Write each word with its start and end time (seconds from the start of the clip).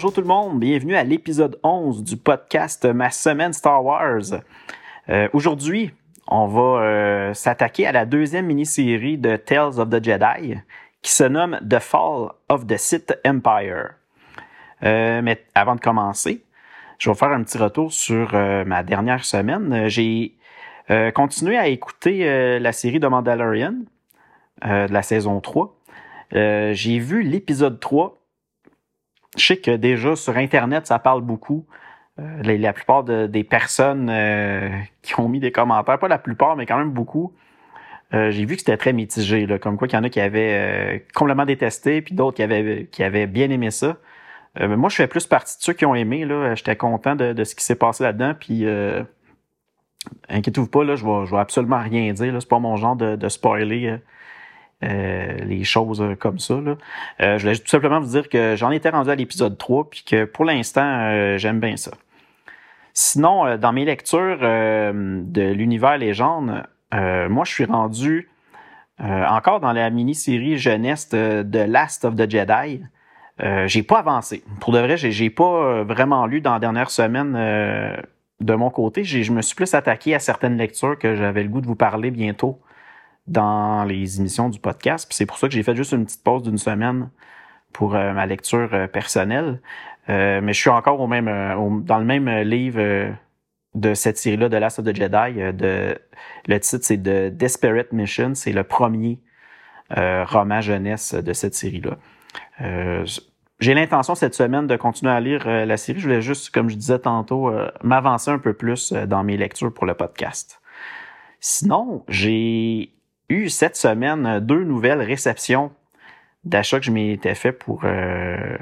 Bonjour 0.00 0.14
tout 0.14 0.22
le 0.22 0.26
monde, 0.28 0.58
bienvenue 0.58 0.96
à 0.96 1.04
l'épisode 1.04 1.60
11 1.62 2.02
du 2.02 2.16
podcast 2.16 2.86
Ma 2.86 3.10
semaine 3.10 3.52
Star 3.52 3.84
Wars. 3.84 4.40
Euh, 5.10 5.28
Aujourd'hui, 5.34 5.92
on 6.26 6.46
va 6.46 6.80
euh, 6.80 7.34
s'attaquer 7.34 7.86
à 7.86 7.92
la 7.92 8.06
deuxième 8.06 8.46
mini-série 8.46 9.18
de 9.18 9.36
Tales 9.36 9.78
of 9.78 9.90
the 9.90 10.02
Jedi 10.02 10.54
qui 11.02 11.12
se 11.12 11.24
nomme 11.24 11.60
The 11.68 11.80
Fall 11.80 12.30
of 12.48 12.66
the 12.66 12.78
Sith 12.78 13.14
Empire. 13.26 13.90
Euh, 14.84 15.20
mais 15.20 15.44
avant 15.54 15.74
de 15.74 15.80
commencer, 15.80 16.44
je 16.96 17.10
vais 17.10 17.14
faire 17.14 17.32
un 17.32 17.42
petit 17.42 17.58
retour 17.58 17.92
sur 17.92 18.32
ma 18.32 18.82
dernière 18.82 19.26
semaine. 19.26 19.86
J'ai 19.88 20.34
continué 21.14 21.58
à 21.58 21.68
écouter 21.68 22.58
la 22.58 22.72
série 22.72 23.00
de 23.00 23.06
Mandalorian 23.06 23.74
de 24.64 24.90
la 24.90 25.02
saison 25.02 25.40
3. 25.40 25.76
J'ai 26.32 26.98
vu 27.00 27.22
l'épisode 27.22 27.78
3 27.80 28.19
je 29.36 29.46
sais 29.46 29.56
que 29.58 29.70
déjà 29.70 30.16
sur 30.16 30.36
Internet, 30.36 30.86
ça 30.86 30.98
parle 30.98 31.22
beaucoup. 31.22 31.66
Euh, 32.18 32.42
la, 32.42 32.56
la, 32.56 32.72
plupart 32.72 33.04
de, 33.04 33.26
des 33.26 33.44
personnes 33.44 34.08
euh, 34.10 34.68
qui 35.02 35.18
ont 35.20 35.28
mis 35.28 35.40
des 35.40 35.52
commentaires, 35.52 35.98
pas 35.98 36.08
la 36.08 36.18
plupart, 36.18 36.56
mais 36.56 36.66
quand 36.66 36.78
même 36.78 36.90
beaucoup, 36.90 37.32
euh, 38.12 38.30
j'ai 38.30 38.44
vu 38.44 38.56
que 38.56 38.60
c'était 38.60 38.76
très 38.76 38.92
mitigé. 38.92 39.46
Là, 39.46 39.58
comme 39.58 39.76
quoi 39.76 39.88
qu'il 39.88 39.96
y 39.96 40.00
en 40.00 40.04
a 40.04 40.10
qui 40.10 40.20
avaient 40.20 41.06
complètement 41.14 41.46
détesté, 41.46 42.02
puis 42.02 42.14
d'autres 42.14 42.36
qui 42.36 42.42
avaient, 42.42 42.88
qui 42.90 43.02
avaient 43.04 43.26
bien 43.26 43.50
aimé 43.50 43.70
ça. 43.70 43.96
moi, 44.58 44.88
je 44.88 44.96
fais 44.96 45.06
plus 45.06 45.26
partie 45.26 45.56
de 45.58 45.62
ceux 45.62 45.72
qui 45.72 45.86
ont 45.86 45.94
aimé. 45.94 46.24
Là. 46.24 46.54
J'étais 46.56 46.76
content 46.76 47.14
de, 47.14 47.32
de 47.32 47.44
ce 47.44 47.54
qui 47.54 47.64
s'est 47.64 47.76
passé 47.76 48.02
là-dedans. 48.04 48.34
Puis 48.38 48.66
inquiétez-vous 50.28 50.66
pas, 50.66 50.84
là, 50.84 50.96
je 50.96 51.04
vais, 51.04 51.26
je 51.26 51.30
vais 51.30 51.40
absolument 51.40 51.80
rien 51.80 52.12
dire. 52.12 52.34
C'est 52.40 52.48
pas 52.48 52.58
mon 52.58 52.76
genre 52.76 52.96
de, 52.96 53.14
de 53.16 53.28
spoiler 53.28 54.00
euh, 54.82 55.34
les 55.44 55.62
choses 55.62 56.02
comme 56.18 56.38
ça. 56.38 56.54
Euh, 56.54 56.74
je 57.20 57.42
voulais 57.42 57.56
tout 57.56 57.68
simplement 57.68 58.00
vous 58.00 58.12
dire 58.12 58.30
que 58.30 58.54
j'en 58.56 58.70
étais 58.70 58.88
rendu 58.88 59.10
à 59.10 59.14
l'épisode 59.14 59.58
3 59.58 59.90
puis 59.90 60.04
que 60.06 60.24
pour 60.24 60.46
l'instant, 60.46 60.86
euh, 60.86 61.36
j'aime 61.36 61.60
bien 61.60 61.76
ça. 61.76 61.90
Sinon, 62.94 63.58
dans 63.58 63.72
mes 63.72 63.84
lectures 63.84 64.40
de 64.40 65.52
l'univers 65.52 65.96
légende, 65.96 66.64
moi 66.92 67.44
je 67.44 67.52
suis 67.52 67.64
rendu 67.64 68.28
encore 68.98 69.60
dans 69.60 69.72
la 69.72 69.88
mini-série 69.90 70.58
jeunesse 70.58 71.08
de, 71.08 71.60
Last 71.60 72.04
of 72.04 72.16
the 72.16 72.28
Jedi. 72.28 72.82
j'ai 73.66 73.82
pas 73.84 74.00
avancé. 74.00 74.42
Pour 74.60 74.72
de 74.72 74.80
vrai, 74.80 74.96
j'ai, 74.96 75.30
pas 75.30 75.84
vraiment 75.84 76.26
lu 76.26 76.40
dans 76.40 76.52
la 76.52 76.58
dernière 76.58 76.90
semaine 76.90 77.34
de 78.40 78.54
mon 78.54 78.70
côté. 78.70 79.04
Je 79.04 79.32
me 79.32 79.40
suis 79.40 79.54
plus 79.54 79.72
attaqué 79.72 80.16
à 80.16 80.18
certaines 80.18 80.56
lectures 80.56 80.98
que 80.98 81.14
j'avais 81.14 81.44
le 81.44 81.48
goût 81.48 81.60
de 81.60 81.68
vous 81.68 81.76
parler 81.76 82.10
bientôt 82.10 82.60
dans 83.30 83.84
les 83.84 84.18
émissions 84.18 84.48
du 84.48 84.58
podcast. 84.58 85.08
C'est 85.12 85.24
pour 85.24 85.38
ça 85.38 85.46
que 85.46 85.54
j'ai 85.54 85.62
fait 85.62 85.76
juste 85.76 85.92
une 85.92 86.04
petite 86.04 86.24
pause 86.24 86.42
d'une 86.42 86.58
semaine 86.58 87.10
pour 87.72 87.94
euh, 87.94 88.12
ma 88.12 88.26
lecture 88.26 88.68
euh, 88.72 88.88
personnelle. 88.88 89.60
Euh, 90.08 90.40
mais 90.42 90.52
je 90.52 90.60
suis 90.60 90.70
encore 90.70 91.00
au 91.00 91.06
même, 91.06 91.28
au, 91.56 91.80
dans 91.80 91.98
le 91.98 92.04
même 92.04 92.28
livre 92.40 93.14
de 93.74 93.94
cette 93.94 94.18
série-là, 94.18 94.48
de 94.48 94.56
Last 94.56 94.80
of 94.80 94.84
the 94.84 94.94
Jedi. 94.94 95.52
de, 95.52 95.96
le 96.48 96.60
titre, 96.60 96.84
c'est 96.84 96.96
de 96.96 97.28
Desperate 97.28 97.92
Mission. 97.92 98.34
C'est 98.34 98.52
le 98.52 98.64
premier 98.64 99.20
roman 99.90 100.60
jeunesse 100.60 101.14
de 101.14 101.32
cette 101.32 101.54
série-là. 101.54 101.96
j'ai 103.60 103.74
l'intention 103.74 104.14
cette 104.14 104.34
semaine 104.34 104.66
de 104.66 104.76
continuer 104.76 105.12
à 105.12 105.20
lire 105.20 105.46
la 105.46 105.76
série. 105.76 106.00
Je 106.00 106.06
voulais 106.06 106.22
juste, 106.22 106.50
comme 106.50 106.70
je 106.70 106.76
disais 106.76 106.98
tantôt, 106.98 107.52
m'avancer 107.84 108.30
un 108.30 108.38
peu 108.38 108.52
plus 108.52 108.92
dans 108.92 109.22
mes 109.22 109.36
lectures 109.36 109.72
pour 109.72 109.86
le 109.86 109.94
podcast. 109.94 110.60
Sinon, 111.40 112.04
j'ai 112.08 112.94
eu 113.30 113.48
cette 113.48 113.76
semaine 113.76 114.40
deux 114.40 114.64
nouvelles 114.64 115.02
réceptions 115.02 115.72
d'achats 116.44 116.80
que 116.80 116.86
je 116.86 116.90
m'étais 116.90 117.34
fait 117.34 117.52
pour 117.52 117.84
euh, 117.84 118.56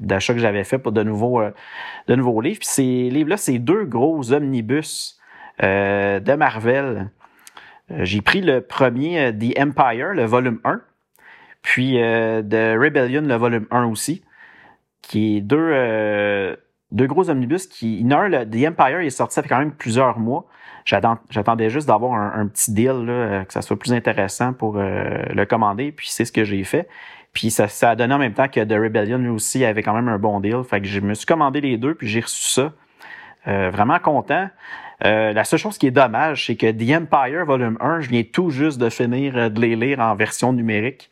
d'achats 0.00 0.34
que 0.34 0.40
j'avais 0.40 0.64
fait 0.64 0.78
pour 0.78 0.92
de 0.92 1.02
nouveaux 1.02 1.40
euh, 1.40 1.50
de 2.08 2.14
nouveaux 2.14 2.40
livres. 2.40 2.60
Puis 2.60 2.68
ces 2.68 3.10
livres-là, 3.10 3.36
c'est 3.36 3.58
deux 3.58 3.84
gros 3.84 4.32
omnibus 4.32 5.18
euh, 5.62 6.20
de 6.20 6.32
Marvel. 6.34 7.10
Euh, 7.90 8.04
j'ai 8.04 8.20
pris 8.22 8.40
le 8.40 8.60
premier 8.60 9.26
euh, 9.26 9.32
The 9.32 9.58
Empire, 9.58 10.14
le 10.14 10.24
volume 10.24 10.60
1, 10.64 10.80
puis 11.62 12.00
euh, 12.00 12.42
The 12.42 12.78
Rebellion, 12.80 13.22
le 13.22 13.34
volume 13.34 13.66
1 13.70 13.84
aussi, 13.86 14.22
qui 15.02 15.36
est 15.36 15.40
deux 15.40 16.56
deux 16.94 17.06
gros 17.06 17.28
omnibus 17.28 17.66
qui. 17.66 18.00
Une 18.00 18.12
heure, 18.12 18.28
le, 18.28 18.44
The 18.48 18.68
Empire 18.68 19.00
est 19.00 19.10
sorti 19.10 19.34
ça 19.34 19.42
fait 19.42 19.48
quand 19.48 19.58
même 19.58 19.72
plusieurs 19.72 20.18
mois. 20.18 20.46
J'attendais 20.84 21.70
juste 21.70 21.88
d'avoir 21.88 22.14
un, 22.14 22.40
un, 22.40 22.46
petit 22.46 22.72
deal, 22.72 23.04
là, 23.06 23.12
euh, 23.12 23.44
que 23.44 23.52
ça 23.52 23.62
soit 23.62 23.78
plus 23.78 23.92
intéressant 23.92 24.52
pour 24.52 24.76
euh, 24.76 25.22
le 25.30 25.44
commander, 25.46 25.92
puis 25.92 26.08
c'est 26.10 26.24
ce 26.24 26.32
que 26.32 26.44
j'ai 26.44 26.62
fait. 26.62 26.88
Puis 27.32 27.50
ça, 27.50 27.68
ça 27.68 27.90
a 27.90 27.96
donné 27.96 28.14
en 28.14 28.18
même 28.18 28.34
temps 28.34 28.48
que 28.48 28.60
The 28.60 28.72
Rebellion, 28.72 29.18
lui 29.18 29.28
aussi, 29.28 29.64
avait 29.64 29.82
quand 29.82 29.94
même 29.94 30.08
un 30.08 30.18
bon 30.18 30.40
deal. 30.40 30.62
Fait 30.62 30.80
que 30.80 30.86
je 30.86 31.00
me 31.00 31.14
suis 31.14 31.26
commandé 31.26 31.60
les 31.60 31.78
deux, 31.78 31.94
puis 31.94 32.06
j'ai 32.06 32.20
reçu 32.20 32.44
ça. 32.44 32.72
Euh, 33.46 33.70
vraiment 33.70 33.98
content. 33.98 34.48
Euh, 35.04 35.32
la 35.32 35.44
seule 35.44 35.58
chose 35.58 35.76
qui 35.76 35.86
est 35.86 35.90
dommage, 35.90 36.46
c'est 36.46 36.56
que 36.56 36.70
The 36.70 37.02
Empire 37.02 37.44
Volume 37.44 37.76
1, 37.80 38.00
je 38.00 38.08
viens 38.08 38.22
tout 38.22 38.50
juste 38.50 38.78
de 38.78 38.88
finir 38.88 39.50
de 39.50 39.60
les 39.60 39.76
lire 39.76 40.00
en 40.00 40.14
version 40.14 40.52
numérique. 40.52 41.10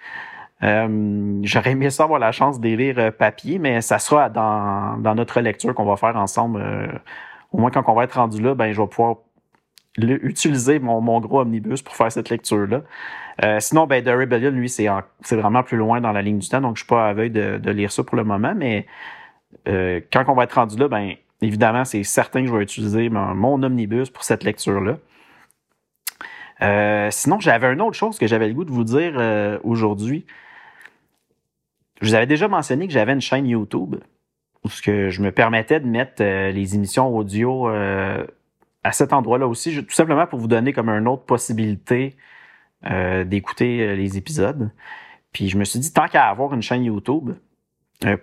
Euh, 0.63 1.41
J'aurais 1.43 1.73
aimé 1.73 1.91
ça 1.91 2.05
avoir 2.05 2.19
la 2.21 2.33
chance 2.33 2.61
de 2.61 2.69
les 2.69 2.77
lire 2.77 3.13
papier, 3.17 3.59
mais 3.59 3.81
ça 3.81 3.99
sera 3.99 4.29
dans, 4.29 4.97
dans 4.99 5.15
notre 5.15 5.41
lecture 5.41 5.75
qu'on 5.75 5.85
va 5.85 5.97
faire 5.97 6.17
ensemble. 6.17 6.63
au 7.53 7.59
moins, 7.59 7.71
quand 7.71 7.83
on 7.89 7.95
va 7.95 8.05
être 8.05 8.15
rendu 8.15 8.41
là, 8.41 8.55
ben 8.55 8.73
je 8.73 8.81
vais 8.81 8.87
pouvoir 8.87 9.17
utiliser 9.99 10.79
mon, 10.79 11.01
mon, 11.01 11.21
gros 11.21 11.41
omnibus 11.41 11.83
pour 11.83 11.97
faire 11.97 12.11
cette 12.11 12.31
lecture-là. 12.31 12.83
Euh, 13.45 13.61
sinon, 13.61 13.87
ben, 13.87 14.03
The 14.03 14.09
Rebellion, 14.09 14.51
lui, 14.51 14.69
c'est 14.69 14.89
vraiment 15.33 15.63
plus 15.63 15.77
loin 15.77 16.01
dans 16.01 16.13
la 16.13 16.23
ligne 16.23 16.39
du 16.39 16.49
temps, 16.49 16.61
donc 16.61 16.77
je 16.77 16.83
suis 16.83 16.89
pas 16.89 17.09
à 17.09 17.13
veille 17.13 17.31
de, 17.31 17.59
de 17.59 17.71
lire 17.71 17.91
ça 17.91 18.03
pour 18.03 18.17
le 18.17 18.25
moment, 18.25 18.55
mais 18.57 18.87
euh, 19.69 20.01
quand 20.13 20.25
on 20.29 20.35
va 20.35 20.45
être 20.45 20.55
rendu 20.55 20.77
là, 20.77 20.89
ben, 20.89 21.15
évidemment, 21.41 21.85
c'est 21.85 22.03
certain 22.05 22.43
que 22.43 22.49
je 22.49 22.55
vais 22.55 22.63
utiliser 22.63 23.09
mon, 23.09 23.35
mon 23.35 23.63
omnibus 23.63 24.11
pour 24.11 24.25
cette 24.25 24.45
lecture-là. 24.45 24.99
Euh, 26.63 27.09
sinon, 27.11 27.41
j'avais 27.41 27.73
une 27.73 27.81
autre 27.81 27.97
chose 27.97 28.19
que 28.19 28.27
j'avais 28.27 28.49
le 28.49 28.55
goût 28.55 28.65
de 28.65 28.71
vous 28.71 28.85
dire 28.85 29.15
euh, 29.17 29.59
aujourd'hui. 29.65 30.25
Je 32.03 32.09
vous 32.09 32.15
avais 32.15 32.27
déjà 32.27 32.49
mentionné 32.49 32.89
que 32.89 32.93
j'avais 32.93 33.13
une 33.13 33.21
chaîne 33.21 33.47
YouTube 33.47 33.95
où 34.65 34.69
que 34.85 35.09
je 35.09 35.23
me 35.23 35.31
permettais 35.31 35.79
de 35.79 35.87
mettre 35.87 36.21
euh, 36.21 36.51
les 36.51 36.75
émissions 36.75 37.17
audio 37.17 37.69
euh, 37.69 38.27
à 38.83 38.91
cet 38.91 39.13
endroit-là 39.13 39.47
aussi, 39.47 39.85
tout 39.85 39.95
simplement 39.95 40.27
pour 40.27 40.41
vous 40.41 40.49
donner 40.49 40.73
comme 40.73 40.89
une 40.89 41.07
autre 41.07 41.23
possibilité 41.23 42.17
euh, 42.91 43.23
d'écouter 43.23 43.95
les 43.95 44.19
épisodes. 44.19 44.73
Puis 45.33 45.49
je 45.49 45.57
me 45.57 45.65
suis 45.65 45.79
dit, 45.79 45.93
tant 45.93 46.09
qu'à 46.09 46.29
avoir 46.29 46.53
une 46.55 46.63
chaîne 46.63 46.85
YouTube, 46.85 47.31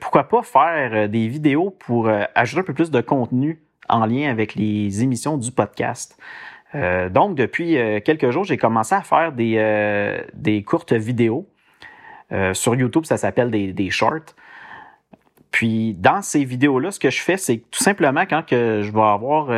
pourquoi 0.02 0.28
pas 0.28 0.44
faire 0.44 1.08
des 1.08 1.30
vidéos 1.30 1.70
pour 1.70 2.10
ajouter 2.36 2.60
un 2.60 2.64
peu 2.64 2.74
plus 2.74 2.92
de 2.92 3.00
contenu 3.00 3.64
en 3.88 4.06
lien 4.06 4.30
avec 4.30 4.56
les 4.56 5.02
émissions 5.04 5.38
du 5.38 5.54
podcast. 5.54 6.20
Donc, 6.74 7.36
depuis 7.36 7.78
quelques 8.04 8.30
jours, 8.32 8.44
j'ai 8.44 8.58
commencé 8.58 8.94
à 8.94 9.02
faire 9.02 9.32
des 9.32 10.64
courtes 10.68 10.92
vidéos. 10.92 11.48
Sur 12.54 12.76
YouTube, 12.76 13.06
ça 13.06 13.18
s'appelle 13.18 13.50
des, 13.52 13.90
shorts. 13.90 14.36
Puis, 15.52 15.96
dans 15.96 16.22
ces 16.22 16.44
vidéos-là, 16.44 16.92
ce 16.92 17.00
que 17.00 17.10
je 17.10 17.22
fais, 17.22 17.38
c'est 17.38 17.58
tout 17.72 17.84
simplement 17.84 18.22
quand 18.22 18.46
que 18.46 18.82
je 18.84 18.92
vais 18.92 19.02
avoir 19.02 19.50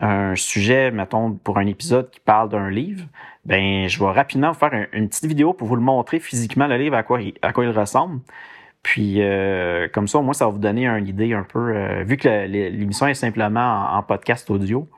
un 0.00 0.36
sujet, 0.36 0.90
mettons, 0.90 1.32
pour 1.32 1.58
un 1.58 1.66
épisode 1.66 2.10
qui 2.10 2.20
parle 2.20 2.48
d'un 2.50 2.70
livre, 2.70 3.04
ben, 3.44 3.88
je 3.88 3.98
vais 3.98 4.10
rapidement 4.10 4.52
faire 4.54 4.74
un, 4.74 4.86
une 4.92 5.08
petite 5.08 5.26
vidéo 5.26 5.52
pour 5.52 5.68
vous 5.68 5.76
le 5.76 5.82
montrer 5.82 6.20
physiquement, 6.20 6.66
le 6.66 6.76
livre, 6.76 6.96
à 6.96 7.02
quoi 7.02 7.20
il, 7.20 7.70
ressemble. 7.70 8.20
Puis, 8.82 9.22
euh, 9.22 9.88
comme 9.92 10.06
ça, 10.06 10.20
moi, 10.20 10.34
ça 10.34 10.46
va 10.46 10.50
vous 10.50 10.58
donner 10.58 10.86
une 10.86 11.08
idée 11.08 11.32
un 11.32 11.44
peu, 11.44 11.74
euh, 11.74 12.04
vu 12.04 12.16
que 12.16 12.28
l'émission 12.46 13.06
est 13.06 13.14
simplement 13.14 13.60
en, 13.94 13.98
en, 13.98 14.02
podcast 14.02 14.48
audio, 14.50 14.88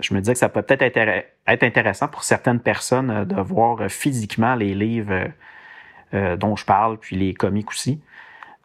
je 0.00 0.14
me 0.14 0.20
disais 0.20 0.32
que 0.32 0.38
ça 0.38 0.48
peut 0.48 0.62
peut-être 0.62 0.82
être, 0.82 1.62
intéressant 1.62 2.08
pour 2.08 2.24
certaines 2.24 2.60
personnes 2.60 3.10
euh, 3.10 3.24
de 3.24 3.40
voir 3.40 3.90
physiquement 3.90 4.54
les 4.54 4.74
livres 4.74 5.28
euh, 6.14 6.36
dont 6.36 6.54
je 6.54 6.64
parle, 6.64 6.98
puis 6.98 7.16
les 7.16 7.34
comics 7.34 7.68
aussi. 7.68 8.00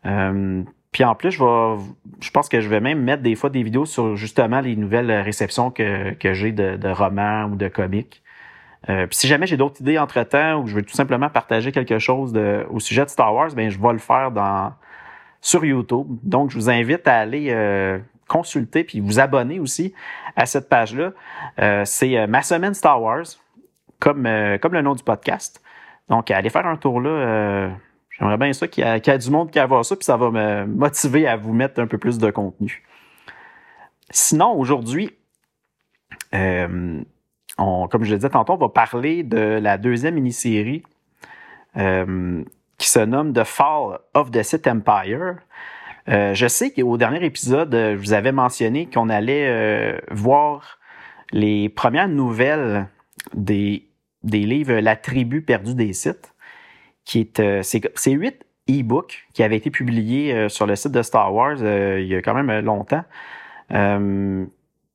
Euh, 0.05 0.61
puis 0.91 1.03
en 1.03 1.15
plus, 1.15 1.31
je 1.31 1.43
vais, 1.43 1.83
je 2.19 2.29
pense 2.31 2.47
que 2.47 2.61
je 2.61 2.69
vais 2.69 2.79
même 2.79 3.01
mettre 3.01 3.23
des 3.23 3.35
fois 3.35 3.49
des 3.49 3.63
vidéos 3.63 3.85
sur 3.85 4.15
justement 4.15 4.59
les 4.61 4.75
nouvelles 4.75 5.11
réceptions 5.11 5.71
que, 5.71 6.15
j'ai 6.21 6.51
de, 6.51 6.89
romans 6.89 7.45
ou 7.45 7.55
de 7.55 7.67
comics. 7.67 8.21
Euh, 8.87 9.07
puis 9.07 9.17
si 9.17 9.27
jamais 9.27 9.47
j'ai 9.47 9.57
d'autres 9.57 9.81
idées 9.81 9.97
entre-temps 9.97 10.61
ou 10.61 10.67
je 10.67 10.75
veux 10.75 10.83
tout 10.83 10.95
simplement 10.95 11.29
partager 11.29 11.71
quelque 11.71 11.99
chose 11.99 12.33
au 12.69 12.79
sujet 12.79 13.03
de 13.03 13.09
Star 13.09 13.33
Wars, 13.33 13.49
ben 13.55 13.69
je 13.69 13.79
vais 13.79 13.93
le 13.93 13.99
faire 13.99 14.31
dans, 14.31 14.73
sur 15.41 15.65
YouTube. 15.65 16.07
Donc, 16.23 16.51
je 16.51 16.55
vous 16.55 16.69
invite 16.69 17.07
à 17.07 17.17
aller 17.17 17.47
euh, 17.49 17.99
consulter 18.29 18.85
puis 18.85 19.01
vous 19.01 19.19
abonner 19.19 19.59
aussi 19.59 19.93
à 20.37 20.45
cette 20.45 20.69
page-là. 20.69 21.11
Euh, 21.59 21.83
c'est 21.83 22.17
euh, 22.17 22.27
Ma 22.27 22.41
Semaine 22.41 22.73
Star 22.73 23.01
Wars, 23.01 23.25
comme, 23.99 24.27
comme 24.61 24.73
le 24.73 24.81
nom 24.81 24.95
du 24.95 25.03
podcast. 25.03 25.61
Donc, 26.07 26.31
allez 26.31 26.49
faire 26.49 26.65
un 26.65 26.77
tour 26.77 27.01
là. 27.01 27.69
J'aimerais 28.11 28.37
bien 28.37 28.53
ça 28.53 28.67
qu'il 28.67 28.85
y, 28.85 28.87
ait 28.87 29.17
du 29.17 29.29
monde 29.29 29.51
qui 29.51 29.59
va 29.59 29.83
ça, 29.83 29.95
puis 29.95 30.05
ça 30.05 30.17
va 30.17 30.31
me 30.31 30.65
motiver 30.65 31.27
à 31.27 31.35
vous 31.35 31.53
mettre 31.53 31.81
un 31.81 31.87
peu 31.87 31.97
plus 31.97 32.17
de 32.17 32.31
contenu. 32.31 32.83
Sinon, 34.09 34.53
aujourd'hui, 34.53 35.11
euh, 36.33 37.01
comme 37.57 38.03
je 38.03 38.11
le 38.11 38.17
disais 38.17 38.29
tantôt, 38.29 38.53
on 38.53 38.57
va 38.57 38.69
parler 38.69 39.23
de 39.23 39.59
la 39.61 39.77
deuxième 39.77 40.15
mini-série 40.15 40.83
euh, 41.77 42.43
qui 42.77 42.89
se 42.89 42.99
nomme 42.99 43.33
The 43.33 43.43
Fall 43.43 43.99
of 44.13 44.31
the 44.31 44.43
Sith 44.43 44.67
Empire. 44.67 45.37
Euh, 46.09 46.33
je 46.33 46.47
sais 46.47 46.71
qu'au 46.71 46.97
dernier 46.97 47.23
épisode, 47.23 47.73
je 47.73 47.95
vous 47.95 48.13
avais 48.13 48.31
mentionné 48.31 48.87
qu'on 48.87 49.09
allait 49.09 50.01
voir 50.11 50.79
les 51.31 51.69
premières 51.69 52.07
nouvelles 52.07 52.87
des, 53.33 53.87
des 54.23 54.39
livres 54.39 54.73
La 54.73 54.95
tribu 54.95 55.41
perdue 55.41 55.75
des 55.75 55.93
Sith, 55.93 56.33
qui 57.05 57.19
est 57.21 57.61
c'est 57.61 58.11
huit 58.11 58.45
e-books 58.69 59.27
qui 59.33 59.43
avaient 59.43 59.57
été 59.57 59.69
publiés 59.69 60.49
sur 60.49 60.65
le 60.65 60.75
site 60.75 60.91
de 60.91 61.01
Star 61.01 61.33
Wars 61.33 61.57
il 61.59 62.07
y 62.07 62.15
a 62.15 62.21
quand 62.21 62.33
même 62.33 62.65
longtemps. 62.65 63.03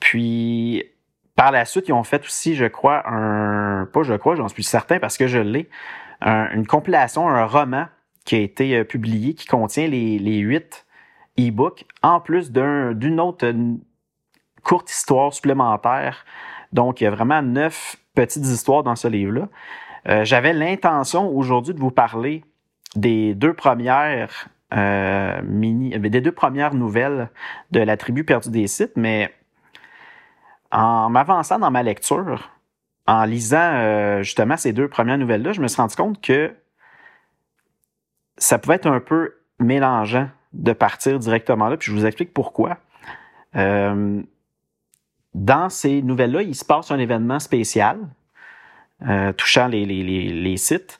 puis 0.00 0.84
par 1.37 1.50
la 1.50 1.64
suite, 1.64 1.88
ils 1.88 1.93
ont 1.93 2.05
fait 2.05 2.25
aussi, 2.25 2.55
je 2.55 2.66
crois, 2.66 3.08
un, 3.08 3.87
pas 3.87 4.02
je 4.02 4.14
crois, 4.14 4.37
j'en 4.37 4.49
suis 4.49 4.62
certain 4.62 4.99
parce 5.00 5.16
que 5.16 5.26
je 5.26 5.38
l'ai, 5.38 5.69
une 6.22 6.66
compilation, 6.66 7.28
un 7.28 7.44
roman 7.44 7.87
qui 8.25 8.37
a 8.37 8.38
été 8.38 8.76
euh, 8.76 8.84
publié 8.84 9.34
qui 9.34 9.46
contient 9.46 9.87
les, 9.87 10.19
les 10.19 10.38
huit 10.38 10.84
e-books, 11.39 11.85
en 12.03 12.21
plus 12.21 12.53
d'une 12.53 13.21
autre 13.21 13.53
courte 14.63 14.91
histoire 14.91 15.33
supplémentaire. 15.33 16.25
Donc, 16.73 17.01
il 17.01 17.05
y 17.05 17.07
a 17.07 17.11
vraiment 17.11 17.43
neuf 17.43 17.97
petites 18.15 18.45
histoires 18.45 18.83
dans 18.83 18.97
ce 18.97 19.09
livre-là. 19.09 19.49
Euh, 20.09 20.25
J'avais 20.25 20.53
l'intention 20.53 21.29
aujourd'hui 21.29 21.75
de 21.75 21.81
vous 21.81 21.91
parler 21.91 22.45
des 22.97 23.35
deux 23.35 23.55
premières 23.55 24.49
euh, 24.73 25.41
mini, 25.43 25.99
des 25.99 26.21
deux 26.21 26.33
premières 26.33 26.75
nouvelles 26.75 27.31
de 27.71 27.81
la 27.81 27.97
tribu 27.97 28.25
perdue 28.25 28.51
des 28.51 28.67
sites, 28.67 28.97
mais 28.97 29.33
en 30.73 31.09
m'avançant 31.11 31.59
dans 31.59 31.71
ma 31.71 31.83
lecture, 31.83 32.51
en 33.07 33.25
lisant 33.25 33.59
euh, 33.75 34.23
justement 34.23 34.57
ces 34.57 34.73
deux 34.73 34.89
premières 34.89 35.19
nouvelles-là, 35.19 35.53
je 35.53 35.61
me 35.61 35.69
suis 35.69 35.81
rendu 35.81 35.95
compte 35.95 36.21
que 36.21 36.55
ça 38.37 38.59
pouvait 38.59 38.77
être 38.77 38.87
un 38.87 39.01
peu 39.01 39.37
mélangeant 39.61 40.29
de 40.55 40.73
partir 40.73 41.19
directement 41.19 41.69
là, 41.69 41.77
puis 41.77 41.91
je 41.91 41.97
vous 41.97 42.06
explique 42.06 42.33
pourquoi. 42.33 42.79
Euh, 43.56 44.23
dans 45.35 45.69
ces 45.69 46.03
nouvelles-là, 46.03 46.43
il 46.43 46.55
se 46.55 46.65
passe 46.65 46.91
un 46.91 46.99
événement 46.99 47.39
spécial 47.39 47.99
euh, 49.09 49.33
touchant 49.33 49.67
les, 49.67 49.85
les, 49.85 50.56
sites. 50.56 50.99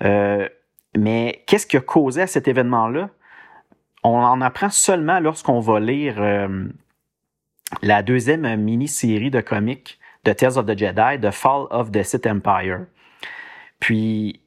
mais 0.00 1.42
qu'est-ce 1.46 1.66
qui 1.66 1.76
a 1.76 1.80
causé 1.80 2.26
cet 2.26 2.48
événement-là? 2.48 3.10
On 4.02 4.18
en 4.18 4.40
apprend 4.40 4.70
seulement 4.70 5.20
lorsqu'on 5.20 5.60
va 5.60 5.80
lire 5.80 6.48
la 7.82 8.02
deuxième 8.02 8.56
mini-série 8.56 9.30
de 9.30 9.40
comics 9.40 9.98
de 10.24 10.32
Tales 10.32 10.58
of 10.58 10.66
the 10.66 10.76
Jedi, 10.76 11.20
The 11.20 11.30
Fall 11.30 11.66
of 11.70 11.92
the 11.92 12.02
Sith 12.02 12.26
Empire. 12.26 12.86
Puis 13.80 14.40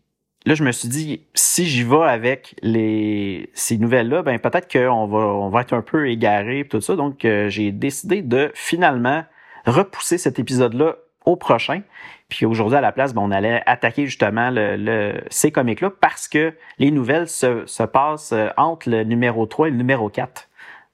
là, 0.48 0.54
je 0.54 0.64
me 0.64 0.72
suis 0.72 0.88
dit, 0.88 1.22
si 1.34 1.66
j'y 1.66 1.84
vais 1.84 2.04
avec 2.04 2.56
les, 2.62 3.50
ces 3.54 3.78
nouvelles-là, 3.78 4.24
ben 4.24 4.40
peut-être 4.40 4.72
qu'on 4.72 5.06
va, 5.06 5.18
on 5.18 5.50
va 5.50 5.62
être 5.62 5.74
un 5.74 5.82
peu 5.82 6.10
égaré 6.10 6.60
et 6.60 6.68
tout 6.68 6.80
ça. 6.80 6.96
Donc, 6.96 7.26
euh, 7.26 7.50
j'ai 7.50 7.74
décidé 7.74 8.22
de 8.22 8.50
finalement 8.56 9.26
repousser 9.66 10.18
cet 10.18 10.40
épisode-là 10.40 10.96
au 11.26 11.36
prochain. 11.36 11.82
Puis 12.30 12.46
aujourd'hui, 12.46 12.78
à 12.78 12.82
la 12.82 12.94
place, 12.94 13.14
ben, 13.14 13.24
on 13.24 13.32
allait 13.32 13.62
attaquer 13.66 14.06
justement 14.06 14.50
le, 14.50 15.20
ces 15.30 15.52
comics-là 15.52 15.92
parce 16.00 16.30
que 16.30 16.54
les 16.80 16.92
nouvelles 16.92 17.28
se, 17.28 17.66
se 17.66 17.84
passent 17.84 18.32
euh, 18.32 18.48
entre 18.56 18.90
le 18.90 19.04
numéro 19.04 19.46
3 19.46 19.68
et 19.68 19.72
le 19.72 19.78
numéro 19.78 20.08
4 20.08 20.48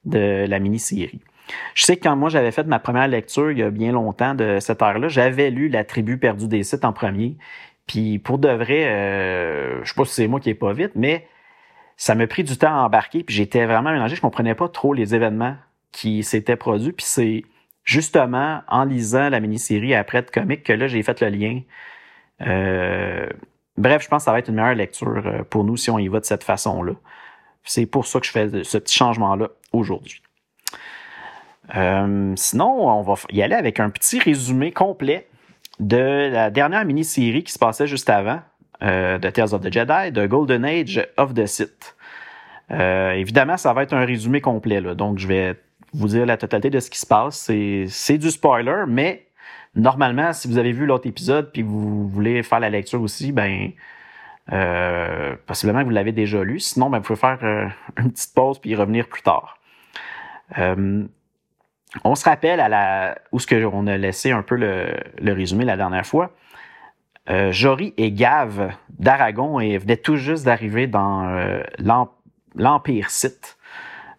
de 0.04 0.46
la 0.48 0.58
mini-série. 0.58 1.20
Je 1.74 1.84
sais 1.84 1.96
que 1.96 2.02
quand 2.02 2.16
moi 2.16 2.28
j'avais 2.28 2.50
fait 2.50 2.66
ma 2.66 2.78
première 2.78 3.06
lecture 3.06 3.52
il 3.52 3.58
y 3.58 3.62
a 3.62 3.70
bien 3.70 3.92
longtemps 3.92 4.34
de 4.34 4.58
cette 4.60 4.82
heure-là, 4.82 5.08
j'avais 5.08 5.50
lu 5.50 5.68
La 5.68 5.84
tribu 5.84 6.18
perdue 6.18 6.48
des 6.48 6.64
sites 6.64 6.84
en 6.84 6.92
premier. 6.92 7.36
Puis 7.86 8.18
pour 8.18 8.38
de 8.38 8.48
vrai, 8.48 8.86
euh, 8.86 9.84
je 9.84 9.88
sais 9.88 9.94
pas 9.94 10.04
si 10.04 10.14
c'est 10.14 10.28
moi 10.28 10.40
qui 10.40 10.50
est 10.50 10.54
pas 10.54 10.72
vite, 10.72 10.92
mais 10.94 11.26
ça 11.96 12.14
m'a 12.14 12.26
pris 12.26 12.44
du 12.44 12.56
temps 12.56 12.74
à 12.74 12.84
embarquer, 12.84 13.22
puis 13.22 13.34
j'étais 13.34 13.66
vraiment 13.66 13.92
mélangé, 13.92 14.16
je 14.16 14.20
comprenais 14.20 14.54
pas 14.54 14.68
trop 14.68 14.94
les 14.94 15.14
événements 15.14 15.56
qui 15.92 16.24
s'étaient 16.24 16.56
produits, 16.56 16.92
puis 16.92 17.06
c'est 17.06 17.44
justement 17.84 18.62
en 18.68 18.84
lisant 18.84 19.28
la 19.28 19.40
mini-série 19.40 19.94
après 19.94 20.22
de 20.22 20.30
comics 20.30 20.62
que 20.62 20.72
là 20.72 20.86
j'ai 20.88 21.02
fait 21.02 21.20
le 21.20 21.28
lien. 21.28 21.60
Euh, 22.40 23.28
bref, 23.76 24.02
je 24.02 24.08
pense 24.08 24.22
que 24.22 24.24
ça 24.24 24.32
va 24.32 24.38
être 24.38 24.48
une 24.48 24.56
meilleure 24.56 24.74
lecture 24.74 25.22
euh, 25.24 25.42
pour 25.44 25.64
nous 25.64 25.76
si 25.76 25.90
on 25.90 25.98
y 25.98 26.08
va 26.08 26.20
de 26.20 26.24
cette 26.24 26.44
façon-là. 26.44 26.94
C'est 27.62 27.86
pour 27.86 28.06
ça 28.06 28.20
que 28.20 28.26
je 28.26 28.32
fais 28.32 28.64
ce 28.64 28.78
petit 28.78 28.96
changement-là 28.96 29.48
aujourd'hui. 29.72 30.22
Euh, 31.76 32.34
sinon, 32.36 32.88
on 32.88 33.02
va 33.02 33.14
y 33.30 33.42
aller 33.42 33.54
avec 33.54 33.80
un 33.80 33.90
petit 33.90 34.18
résumé 34.18 34.72
complet 34.72 35.28
de 35.80 36.30
la 36.32 36.50
dernière 36.50 36.84
mini-série 36.84 37.42
qui 37.42 37.52
se 37.52 37.58
passait 37.58 37.86
juste 37.86 38.10
avant, 38.10 38.40
euh, 38.82 39.18
de 39.18 39.30
Tales 39.30 39.54
of 39.54 39.60
the 39.60 39.72
Jedi, 39.72 40.12
de 40.12 40.26
Golden 40.26 40.64
Age 40.64 41.06
of 41.16 41.34
the 41.34 41.46
Sith. 41.46 41.96
Euh, 42.70 43.12
évidemment, 43.12 43.56
ça 43.56 43.72
va 43.72 43.82
être 43.82 43.92
un 43.92 44.04
résumé 44.04 44.40
complet, 44.40 44.80
là, 44.80 44.94
donc 44.94 45.18
je 45.18 45.28
vais 45.28 45.54
vous 45.92 46.08
dire 46.08 46.26
la 46.26 46.36
totalité 46.36 46.70
de 46.70 46.80
ce 46.80 46.90
qui 46.90 46.98
se 46.98 47.06
passe. 47.06 47.50
C'est 47.88 48.18
du 48.18 48.30
spoiler, 48.30 48.84
mais 48.88 49.26
normalement, 49.74 50.32
si 50.32 50.48
vous 50.48 50.58
avez 50.58 50.72
vu 50.72 50.86
l'autre 50.86 51.06
épisode 51.06 51.52
puis 51.52 51.62
vous 51.62 52.08
voulez 52.08 52.42
faire 52.42 52.60
la 52.60 52.70
lecture 52.70 53.00
aussi, 53.00 53.32
ben 53.32 53.70
euh, 54.52 55.36
possiblement 55.46 55.80
que 55.80 55.84
vous 55.84 55.90
l'avez 55.90 56.12
déjà 56.12 56.42
lu. 56.42 56.60
Sinon, 56.60 56.90
ben, 56.90 56.98
vous 56.98 57.04
pouvez 57.04 57.18
faire 57.18 57.38
euh, 57.42 57.66
une 57.98 58.12
petite 58.12 58.34
pause 58.34 58.58
puis 58.58 58.70
y 58.70 58.74
revenir 58.74 59.08
plus 59.08 59.22
tard. 59.22 59.58
Euh, 60.58 61.04
on 62.02 62.14
se 62.14 62.24
rappelle 62.24 62.60
à 62.60 62.68
la 62.68 63.18
où 63.30 63.38
ce 63.38 63.46
que 63.46 63.64
on 63.64 63.86
a 63.86 63.96
laissé 63.96 64.32
un 64.32 64.42
peu 64.42 64.56
le, 64.56 65.32
résumé 65.32 65.64
la 65.64 65.76
dernière 65.76 66.06
fois. 66.06 66.32
Euh, 67.30 67.52
Jory 67.52 67.94
et 67.96 68.12
Gav 68.12 68.74
d'Aragon 68.90 69.58
venaient 69.58 69.96
tout 69.96 70.16
juste 70.16 70.44
d'arriver 70.44 70.86
dans 70.86 71.28
euh, 71.28 71.62
l'Empire 72.54 73.10
Sith. 73.10 73.56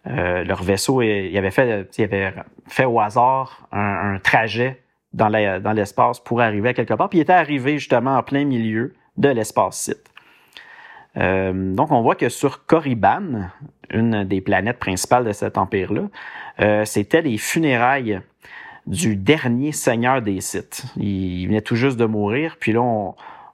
Euh, 0.08 0.44
leur 0.44 0.62
vaisseau, 0.62 1.02
il 1.02 1.36
avait 1.36 1.50
fait, 1.50 1.88
il 1.98 2.04
avait 2.04 2.32
fait 2.68 2.84
au 2.84 3.00
hasard 3.00 3.68
un, 3.72 4.18
trajet 4.22 4.82
dans 5.12 5.28
l'espace 5.28 6.20
pour 6.20 6.40
arriver 6.40 6.70
à 6.70 6.74
quelque 6.74 6.94
part. 6.94 7.08
Puis 7.08 7.18
il 7.18 7.22
était 7.22 7.32
arrivé 7.32 7.78
justement 7.78 8.16
en 8.16 8.22
plein 8.22 8.44
milieu 8.44 8.94
de 9.16 9.28
l'espace 9.28 9.78
Sith. 9.78 10.10
Euh, 11.16 11.74
donc, 11.74 11.92
on 11.92 12.02
voit 12.02 12.14
que 12.14 12.28
sur 12.28 12.66
Korriban, 12.66 13.48
une 13.90 14.24
des 14.24 14.40
planètes 14.40 14.78
principales 14.78 15.24
de 15.24 15.32
cet 15.32 15.58
empire-là, 15.58 16.02
euh, 16.60 16.84
c'était 16.84 17.22
les 17.22 17.38
funérailles 17.38 18.20
du 18.86 19.16
dernier 19.16 19.72
seigneur 19.72 20.22
des 20.22 20.40
Sith. 20.40 20.84
Il 20.96 21.46
venait 21.48 21.60
tout 21.60 21.76
juste 21.76 21.96
de 21.96 22.04
mourir, 22.04 22.56
puis 22.60 22.72
là, 22.72 22.82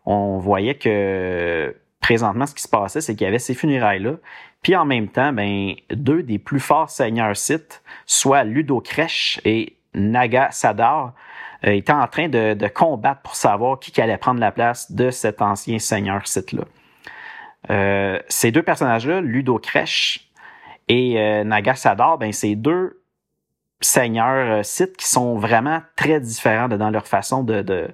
on, 0.05 0.39
voyait 0.39 0.75
que 0.75 1.75
présentement, 2.01 2.47
ce 2.47 2.55
qui 2.55 2.63
se 2.63 2.69
passait, 2.69 3.01
c'est 3.01 3.15
qu'il 3.15 3.25
y 3.25 3.29
avait 3.29 3.39
ces 3.39 3.55
funérailles-là, 3.55 4.17
puis 4.63 4.77
en 4.77 4.85
même 4.85 5.09
temps, 5.09 5.33
ben, 5.33 5.75
deux 5.91 6.23
des 6.23 6.39
plus 6.39 6.61
forts 6.61 6.91
seigneurs 6.91 7.37
Sith, 7.37 7.83
soit 8.05 8.45
Ludo 8.45 8.81
Kresh 8.81 9.41
et 9.45 9.77
Naga 9.95 10.51
Sadar, 10.51 11.15
euh, 11.65 11.71
étaient 11.71 11.93
en 11.93 12.07
train 12.09 12.29
de, 12.29 12.55
de, 12.55 12.67
combattre 12.67 13.23
pour 13.23 13.37
savoir 13.37 13.79
qui 13.79 13.99
allait 14.01 14.19
prendre 14.19 14.41
la 14.41 14.53
place 14.53 14.91
de 14.93 15.11
cet 15.11 15.41
ancien 15.41 15.79
seigneur 15.79 16.27
Sith-là. 16.27 16.65
Euh, 17.71 18.19
ces 18.29 18.51
deux 18.51 18.63
personnages-là, 18.63 19.21
Ludo 19.21 19.59
Kresh 19.59 20.29
et 20.89 21.19
euh, 21.19 21.45
Nagasador, 21.45 22.19
ben, 22.19 22.33
c'est 22.33 22.55
deux 22.55 23.03
seigneurs 23.81 24.59
euh, 24.59 24.63
sites 24.63 24.97
qui 24.97 25.07
sont 25.07 25.37
vraiment 25.37 25.81
très 25.97 26.21
différents 26.21 26.69
dans 26.69 26.91
leur 26.91 27.07
façon 27.07 27.43
de, 27.43 27.63
de, 27.63 27.89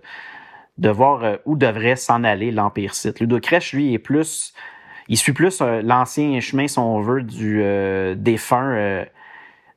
de 0.79 0.89
voir 0.89 1.25
euh, 1.25 1.37
où 1.45 1.57
devrait 1.57 1.97
s'en 1.97 2.25
aller 2.25 2.51
l'Empire 2.51 2.95
Sith. 2.95 3.21
Ludo 3.21 3.41
Kresh, 3.41 3.73
lui, 3.73 3.95
est 3.95 3.99
plus... 3.99 4.53
Il 5.11 5.17
suit 5.17 5.33
plus 5.33 5.63
l'ancien 5.63 6.39
chemin, 6.41 6.69
si 6.69 6.79
on 6.79 7.01
veut, 7.01 7.23
du 7.23 7.65
défunt 8.15 9.07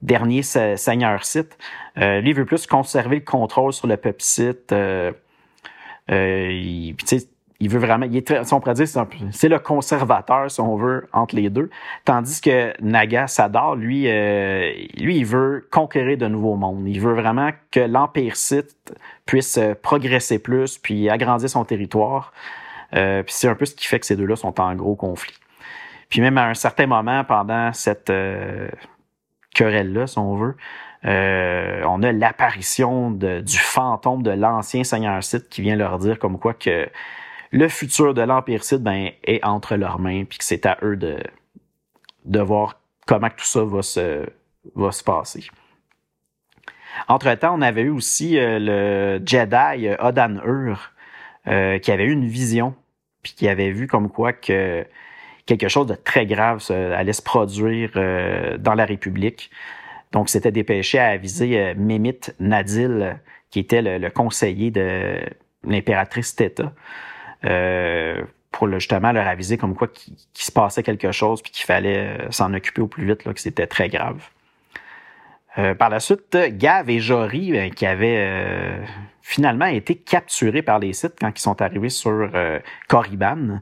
dernier 0.01 0.41
seigneur 0.41 1.23
Sith. 1.23 1.57
lui, 1.95 2.31
il 2.31 2.35
veut 2.35 2.43
plus 2.43 2.67
conserver 2.67 3.19
le 3.19 3.23
contrôle 3.23 3.71
sur 3.71 3.87
le 3.87 3.95
peuple 3.95 4.21
Sith. 4.21 4.73
il, 6.09 6.95
il 7.61 7.69
veut 7.69 7.79
vraiment, 7.79 8.07
il 8.07 8.17
est 8.17 8.25
très, 8.25 8.43
si 8.43 8.53
on 8.53 8.59
pourrait 8.59 8.73
dire, 8.73 8.87
c'est 9.31 9.47
le 9.47 9.59
conservateur, 9.59 10.49
si 10.49 10.59
on 10.59 10.75
veut, 10.75 11.07
entre 11.13 11.35
les 11.35 11.51
deux. 11.51 11.69
Tandis 12.05 12.41
que 12.41 12.73
Naga 12.81 13.27
Sadar, 13.27 13.75
lui, 13.75 14.05
euh, 14.07 14.71
lui, 14.97 15.17
il 15.17 15.25
veut 15.25 15.67
conquérir 15.71 16.17
de 16.17 16.27
nouveaux 16.27 16.55
mondes. 16.55 16.87
Il 16.87 16.99
veut 16.99 17.13
vraiment 17.13 17.51
que 17.69 17.79
l'Empire 17.79 18.35
Sith 18.35 18.75
puisse 19.27 19.57
euh, 19.57 19.75
progresser 19.79 20.39
plus, 20.39 20.79
puis 20.79 21.07
agrandir 21.07 21.51
son 21.51 21.63
territoire. 21.63 22.33
Euh, 22.95 23.21
puis 23.21 23.33
c'est 23.37 23.47
un 23.47 23.55
peu 23.55 23.65
ce 23.65 23.75
qui 23.75 23.85
fait 23.85 23.99
que 23.99 24.07
ces 24.07 24.15
deux-là 24.15 24.35
sont 24.35 24.59
en 24.59 24.73
gros 24.73 24.95
conflit. 24.95 25.37
Puis 26.09 26.19
même 26.19 26.39
à 26.39 26.47
un 26.47 26.55
certain 26.55 26.87
moment, 26.87 27.23
pendant 27.23 27.71
cette 27.73 28.09
euh, 28.09 28.67
querelle-là, 29.53 30.07
si 30.07 30.17
on 30.17 30.35
veut, 30.35 30.55
euh, 31.05 31.83
on 31.87 32.01
a 32.01 32.11
l'apparition 32.11 33.11
du 33.11 33.57
fantôme 33.57 34.23
de 34.23 34.31
l'ancien 34.31 34.83
Seigneur 34.83 35.23
Sith 35.23 35.47
qui 35.49 35.61
vient 35.61 35.75
leur 35.75 35.99
dire 35.99 36.17
comme 36.17 36.39
quoi 36.39 36.55
que 36.55 36.89
le 37.51 37.67
futur 37.67 38.13
de 38.13 38.21
l'Empire 38.21 38.63
Sith 38.63 38.81
ben, 38.81 39.11
est 39.23 39.43
entre 39.43 39.75
leurs 39.75 39.99
mains, 39.99 40.23
puis 40.25 40.37
que 40.37 40.43
c'est 40.43 40.65
à 40.65 40.77
eux 40.83 40.95
de, 40.95 41.17
de 42.25 42.39
voir 42.39 42.79
comment 43.05 43.29
tout 43.29 43.45
ça 43.45 43.63
va 43.63 43.81
se, 43.81 44.25
va 44.75 44.91
se 44.91 45.03
passer. 45.03 45.47
Entre-temps, 47.07 47.55
on 47.57 47.61
avait 47.61 47.83
eu 47.83 47.89
aussi 47.89 48.37
euh, 48.37 48.59
le 48.59 49.25
Jedi 49.25 49.87
euh, 49.87 49.95
Odan 49.99 50.37
Ur, 50.45 50.91
euh, 51.47 51.79
qui 51.79 51.91
avait 51.91 52.05
eu 52.05 52.11
une 52.11 52.27
vision, 52.27 52.75
puis 53.23 53.33
qui 53.33 53.47
avait 53.47 53.71
vu 53.71 53.87
comme 53.87 54.09
quoi 54.09 54.33
que 54.33 54.85
quelque 55.45 55.67
chose 55.67 55.87
de 55.87 55.95
très 55.95 56.25
grave 56.25 56.63
allait 56.71 57.13
se 57.13 57.21
produire 57.21 57.91
dans 58.59 58.75
la 58.75 58.85
République. 58.85 59.49
Donc, 60.11 60.29
c'était 60.29 60.51
dépêché 60.51 60.99
à 60.99 61.07
aviser 61.07 61.73
Mémite 61.75 62.35
Nadil, 62.39 63.19
qui 63.49 63.59
était 63.59 63.81
le, 63.81 64.09
conseiller 64.09 64.71
de 64.71 65.19
l'impératrice 65.63 66.35
Theta, 66.35 66.71
pour 67.41 68.71
justement 68.71 69.11
leur 69.11 69.27
aviser 69.27 69.57
comme 69.57 69.75
quoi 69.75 69.87
qu'il 69.87 70.15
se 70.33 70.51
passait 70.51 70.83
quelque 70.83 71.11
chose 71.11 71.41
puis 71.41 71.51
qu'il 71.51 71.65
fallait 71.65 72.27
s'en 72.29 72.53
occuper 72.53 72.81
au 72.81 72.87
plus 72.87 73.05
vite, 73.05 73.25
là, 73.25 73.33
que 73.33 73.39
c'était 73.39 73.67
très 73.67 73.89
grave. 73.89 74.21
Euh, 75.57 75.75
par 75.75 75.89
la 75.89 75.99
suite, 75.99 76.37
Gav 76.57 76.89
et 76.89 76.99
Jory, 76.99 77.57
euh, 77.57 77.69
qui 77.69 77.85
avaient 77.85 78.25
euh, 78.25 78.85
finalement 79.21 79.65
été 79.65 79.95
capturés 79.95 80.61
par 80.61 80.79
les 80.79 80.93
sites 80.93 81.15
quand 81.19 81.31
ils 81.37 81.41
sont 81.41 81.61
arrivés 81.61 81.89
sur 81.89 82.29
Korriban. 82.87 83.61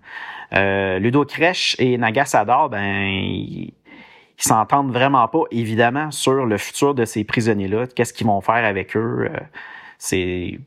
Ludo 0.52 1.26
Kresh 1.26 1.76
et 1.80 1.98
Nagasador, 1.98 2.70
ben, 2.70 3.08
ils, 3.08 3.74
s'entendent 4.38 4.94
vraiment 4.94 5.28
pas, 5.28 5.44
évidemment, 5.52 6.12
sur 6.12 6.46
le 6.46 6.58
futur 6.58 6.96
de 6.96 7.06
ces 7.06 7.24
prisonniers-là. 7.24 7.88
Qu'est-ce 7.88 8.14
qu'ils 8.14 8.28
vont 8.28 8.42
faire 8.42 8.66
avec 8.66 8.96
eux? 8.96 9.30
c'est 9.98 10.60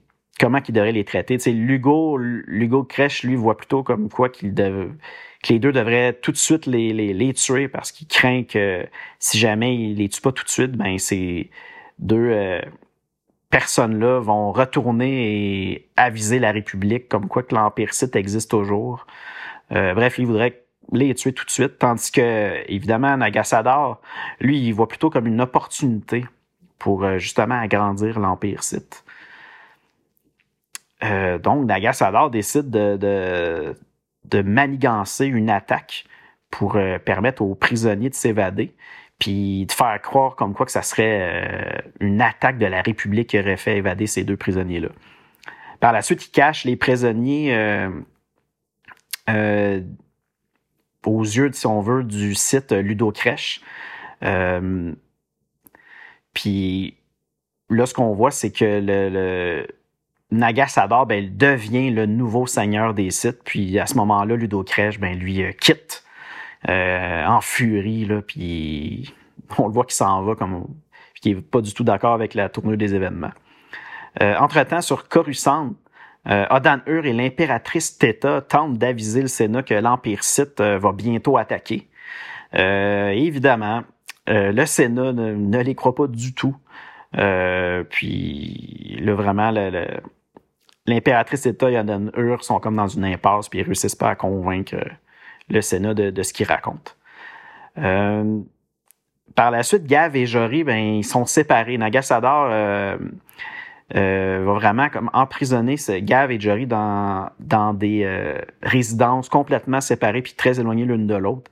comment 0.42 0.60
qu'ils 0.60 0.74
devraient 0.74 0.90
les 0.90 1.04
traiter. 1.04 1.38
Tu 1.38 1.52
Lugo, 1.52 2.18
Lugo 2.18 2.82
Kresh, 2.82 3.22
lui, 3.22 3.36
voit 3.36 3.56
plutôt 3.56 3.84
comme 3.84 4.08
quoi 4.08 4.28
qu'il 4.28 4.52
devait 4.52 4.88
que 5.40 5.52
les 5.52 5.60
deux 5.60 5.72
devraient 5.72 6.14
tout 6.14 6.32
de 6.32 6.36
suite 6.36 6.66
les, 6.66 6.92
les, 6.92 7.32
tuer 7.32 7.68
parce 7.68 7.92
qu'il 7.92 8.08
craint 8.08 8.42
que 8.42 8.84
si 9.20 9.38
jamais 9.38 9.74
il 9.74 9.96
les 9.96 10.08
tue 10.08 10.20
pas 10.20 10.32
tout 10.32 10.44
de 10.44 10.48
suite, 10.48 10.72
ben 10.72 10.98
ces 10.98 11.50
deux 11.98 12.28
euh, 12.30 12.60
personnes-là 13.50 14.20
vont 14.20 14.50
retourner 14.52 15.72
et 15.72 15.88
aviser 15.96 16.40
la 16.40 16.50
République 16.52 17.08
comme 17.08 17.28
quoi 17.28 17.44
que 17.44 17.54
l'Empire 17.54 17.94
Sith 17.94 18.16
existe 18.16 18.50
toujours. 18.50 19.06
Euh, 19.72 19.94
bref, 19.94 20.18
il 20.18 20.26
voudrait 20.26 20.62
les 20.92 21.14
tuer 21.14 21.32
tout 21.32 21.44
de 21.44 21.50
suite, 21.50 21.78
tandis 21.78 22.10
que, 22.10 22.68
évidemment, 22.68 23.16
Nagasador, 23.16 24.00
lui, 24.40 24.60
il 24.60 24.72
voit 24.72 24.88
plutôt 24.88 25.10
comme 25.10 25.28
une 25.28 25.40
opportunité 25.40 26.24
pour 26.78 27.04
euh, 27.04 27.18
justement 27.18 27.60
agrandir 27.60 28.18
l'Empire 28.18 28.62
Sith. 31.02 31.42
donc, 31.42 31.66
Nagasador 31.66 32.30
décide 32.30 32.70
de 32.70 33.74
manigancer 34.42 35.26
une 35.26 35.50
attaque 35.50 36.04
pour 36.52 36.76
euh, 36.76 36.98
permettre 36.98 37.42
aux 37.42 37.56
prisonniers 37.56 38.10
de 38.10 38.14
s'évader, 38.14 38.72
puis 39.18 39.66
de 39.66 39.72
faire 39.72 40.00
croire 40.00 40.36
comme 40.36 40.54
quoi 40.54 40.66
que 40.66 40.70
ça 40.70 40.82
serait 40.82 41.18
euh, 41.20 41.80
une 41.98 42.20
attaque 42.20 42.58
de 42.58 42.66
la 42.66 42.82
République 42.82 43.30
qui 43.30 43.40
aurait 43.40 43.56
fait 43.56 43.78
évader 43.78 44.06
ces 44.06 44.22
deux 44.22 44.36
prisonniers-là. 44.36 44.90
Par 45.80 45.92
la 45.92 46.02
suite, 46.02 46.26
il 46.26 46.30
cache 46.30 46.64
les 46.64 46.76
prisonniers 46.76 47.54
euh, 49.28 49.80
aux 51.06 51.22
yeux, 51.22 51.50
si 51.52 51.66
on 51.66 51.80
veut, 51.80 52.04
du 52.04 52.36
site 52.36 52.70
Ludo 52.72 53.12
puis 56.34 56.96
là, 57.68 57.86
ce 57.86 57.94
qu'on 57.94 58.12
voit, 58.14 58.30
c'est 58.30 58.52
que 58.52 58.80
le 58.82 59.66
Nagasador, 60.32 61.06
ben, 61.06 61.22
il 61.22 61.36
devient 61.36 61.90
le 61.90 62.06
nouveau 62.06 62.46
seigneur 62.46 62.94
des 62.94 63.10
sites. 63.10 63.40
Puis 63.44 63.78
à 63.78 63.86
ce 63.86 63.94
moment-là, 63.96 64.34
Ludo 64.34 64.64
Crèche, 64.64 64.98
ben, 64.98 65.16
lui 65.16 65.42
euh, 65.42 65.52
quitte 65.52 66.02
euh, 66.68 67.26
en 67.26 67.40
furie. 67.40 68.04
Là, 68.04 68.22
puis 68.22 69.12
on 69.58 69.66
le 69.66 69.72
voit 69.72 69.84
qu'il 69.84 69.94
s'en 69.94 70.22
va, 70.22 70.34
comme 70.34 70.66
qui 71.20 71.30
est 71.30 71.40
pas 71.40 71.60
du 71.60 71.72
tout 71.72 71.84
d'accord 71.84 72.14
avec 72.14 72.34
la 72.34 72.48
tournure 72.48 72.76
des 72.76 72.94
événements. 72.94 73.30
Euh, 74.20 74.36
entre-temps, 74.38 74.80
sur 74.80 75.08
Coruscant, 75.08 75.74
euh, 76.28 76.46
Odan 76.50 76.80
Ur 76.86 77.06
et 77.06 77.12
l'impératrice 77.12 77.96
Theta 77.96 78.40
tentent 78.40 78.76
d'aviser 78.76 79.22
le 79.22 79.28
Sénat 79.28 79.62
que 79.62 79.74
l'Empire 79.74 80.24
Sith 80.24 80.60
va 80.60 80.92
bientôt 80.92 81.36
attaquer. 81.36 81.88
évidemment, 82.52 83.82
le 84.26 84.64
Sénat 84.64 85.12
ne, 85.12 85.62
les 85.62 85.74
croit 85.74 85.94
pas 85.94 86.08
du 86.08 86.34
tout. 86.34 86.56
puis 87.12 88.98
là, 89.00 89.14
vraiment, 89.14 89.52
le 89.52 89.86
l'impératrice 90.86 91.46
État 91.46 91.70
et 91.70 91.76
Aden 91.76 92.10
Ur 92.16 92.42
sont 92.44 92.58
comme 92.58 92.76
dans 92.76 92.88
une 92.88 93.04
impasse, 93.04 93.48
puis 93.48 93.60
ils 93.60 93.64
réussissent 93.64 93.94
pas 93.94 94.10
à 94.10 94.14
convaincre 94.14 94.76
le 95.48 95.60
Sénat 95.60 95.94
de, 95.94 96.22
ce 96.22 96.32
qu'ils 96.32 96.46
racontent. 96.46 96.92
Euh, 97.78 98.40
par 99.34 99.50
la 99.50 99.62
suite, 99.62 99.84
Gav 99.84 100.16
et 100.16 100.26
Jory, 100.26 100.64
ben, 100.64 100.76
ils 100.76 101.04
sont 101.04 101.24
séparés. 101.24 101.78
Nagasador 101.78 102.48
euh, 102.50 102.98
euh, 103.94 104.42
va 104.44 104.52
vraiment 104.52 104.88
comme 104.88 105.10
emprisonner 105.12 105.76
Gav 106.02 106.30
et 106.30 106.40
Jory 106.40 106.66
dans, 106.66 107.30
dans 107.40 107.72
des 107.72 108.40
résidences 108.62 109.28
complètement 109.28 109.80
séparées 109.80 110.22
puis 110.22 110.34
très 110.34 110.60
éloignées 110.60 110.84
l'une 110.84 111.06
de 111.06 111.14
l'autre. 111.14 111.50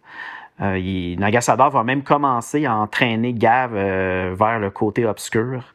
Nagasador 0.59 1.71
va 1.71 1.85
même 1.85 2.03
commencer 2.03 2.67
à 2.67 2.77
entraîner 2.77 3.33
Gav 3.33 3.73
vers 3.73 4.59
le 4.59 4.71
côté 4.71 5.07
obscur. 5.07 5.75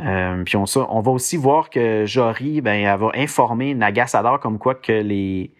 Euh, 0.00 0.44
on, 0.54 1.00
va 1.00 1.10
aussi 1.10 1.36
voir 1.36 1.68
que 1.68 2.04
Jory, 2.06 2.60
ben, 2.60 2.96
va 2.96 3.10
informer 3.14 3.74
Nagasador 3.74 4.40
comme 4.40 4.58
quoi 4.58 4.74
que 4.74 4.92
les 4.92 5.52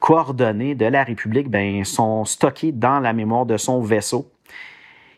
coordonnées 0.00 0.74
de 0.74 0.86
la 0.86 1.04
République 1.04 1.48
ben, 1.48 1.84
sont 1.84 2.24
stockées 2.24 2.72
dans 2.72 3.00
la 3.00 3.12
mémoire 3.12 3.46
de 3.46 3.56
son 3.56 3.80
vaisseau, 3.80 4.32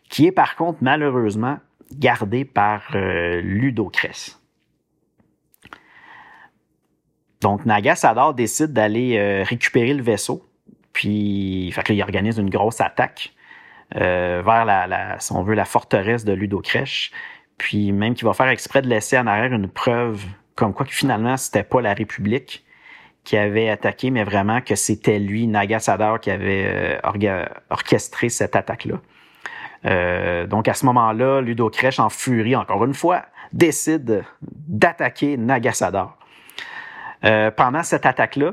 qui 0.08 0.26
est 0.26 0.32
par 0.32 0.56
contre 0.56 0.78
malheureusement 0.82 1.58
gardé 1.92 2.44
par 2.44 2.82
euh, 2.94 3.40
Donc 7.40 7.64
Nagasador 7.64 8.34
décide 8.34 8.72
d'aller 8.72 9.16
euh, 9.16 9.42
récupérer 9.44 9.94
le 9.94 10.02
vaisseau, 10.02 10.46
puis 10.92 11.72
il 11.88 12.02
organise 12.02 12.38
une 12.38 12.50
grosse 12.50 12.80
attaque 12.80 13.32
euh, 13.96 14.42
vers 14.44 14.64
la, 14.64 15.18
on 15.30 15.42
veut, 15.42 15.54
la 15.54 15.64
forteresse 15.64 16.24
de 16.24 16.32
Ludocrèche 16.32 17.10
puis 17.60 17.92
même 17.92 18.14
qu'il 18.14 18.26
va 18.26 18.32
faire 18.32 18.48
exprès 18.48 18.80
de 18.80 18.88
laisser 18.88 19.18
en 19.18 19.26
arrière 19.26 19.52
une 19.52 19.68
preuve 19.68 20.24
comme 20.54 20.72
quoi 20.72 20.86
que 20.86 20.94
finalement 20.94 21.36
c'était 21.36 21.62
pas 21.62 21.82
la 21.82 21.92
République 21.92 22.64
qui 23.22 23.36
avait 23.36 23.68
attaqué, 23.68 24.10
mais 24.10 24.24
vraiment 24.24 24.62
que 24.62 24.74
c'était 24.74 25.18
lui, 25.18 25.46
Nagasador, 25.46 26.20
qui 26.20 26.30
avait 26.30 26.98
euh, 27.04 27.44
orchestré 27.68 28.30
cette 28.30 28.56
attaque-là. 28.56 28.94
Euh, 29.84 30.46
donc 30.46 30.68
à 30.68 30.74
ce 30.74 30.86
moment-là, 30.86 31.42
Ludo 31.42 31.68
Kresh, 31.68 32.00
en 32.00 32.08
furie, 32.08 32.56
encore 32.56 32.82
une 32.86 32.94
fois, 32.94 33.26
décide 33.52 34.24
d'attaquer 34.40 35.36
Nagasador. 35.36 36.16
Euh, 37.26 37.50
pendant 37.50 37.82
cette 37.82 38.06
attaque-là, 38.06 38.52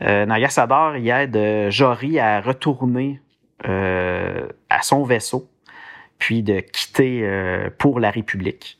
euh, 0.00 0.24
Nagasador 0.24 0.96
y 0.96 1.10
aide 1.10 1.68
Jory 1.68 2.18
à 2.18 2.40
retourner 2.40 3.20
à 3.62 4.80
son 4.80 5.04
vaisseau 5.04 5.49
puis 6.20 6.44
de 6.44 6.60
quitter 6.60 7.22
euh, 7.24 7.70
pour 7.78 7.98
la 7.98 8.10
République. 8.10 8.78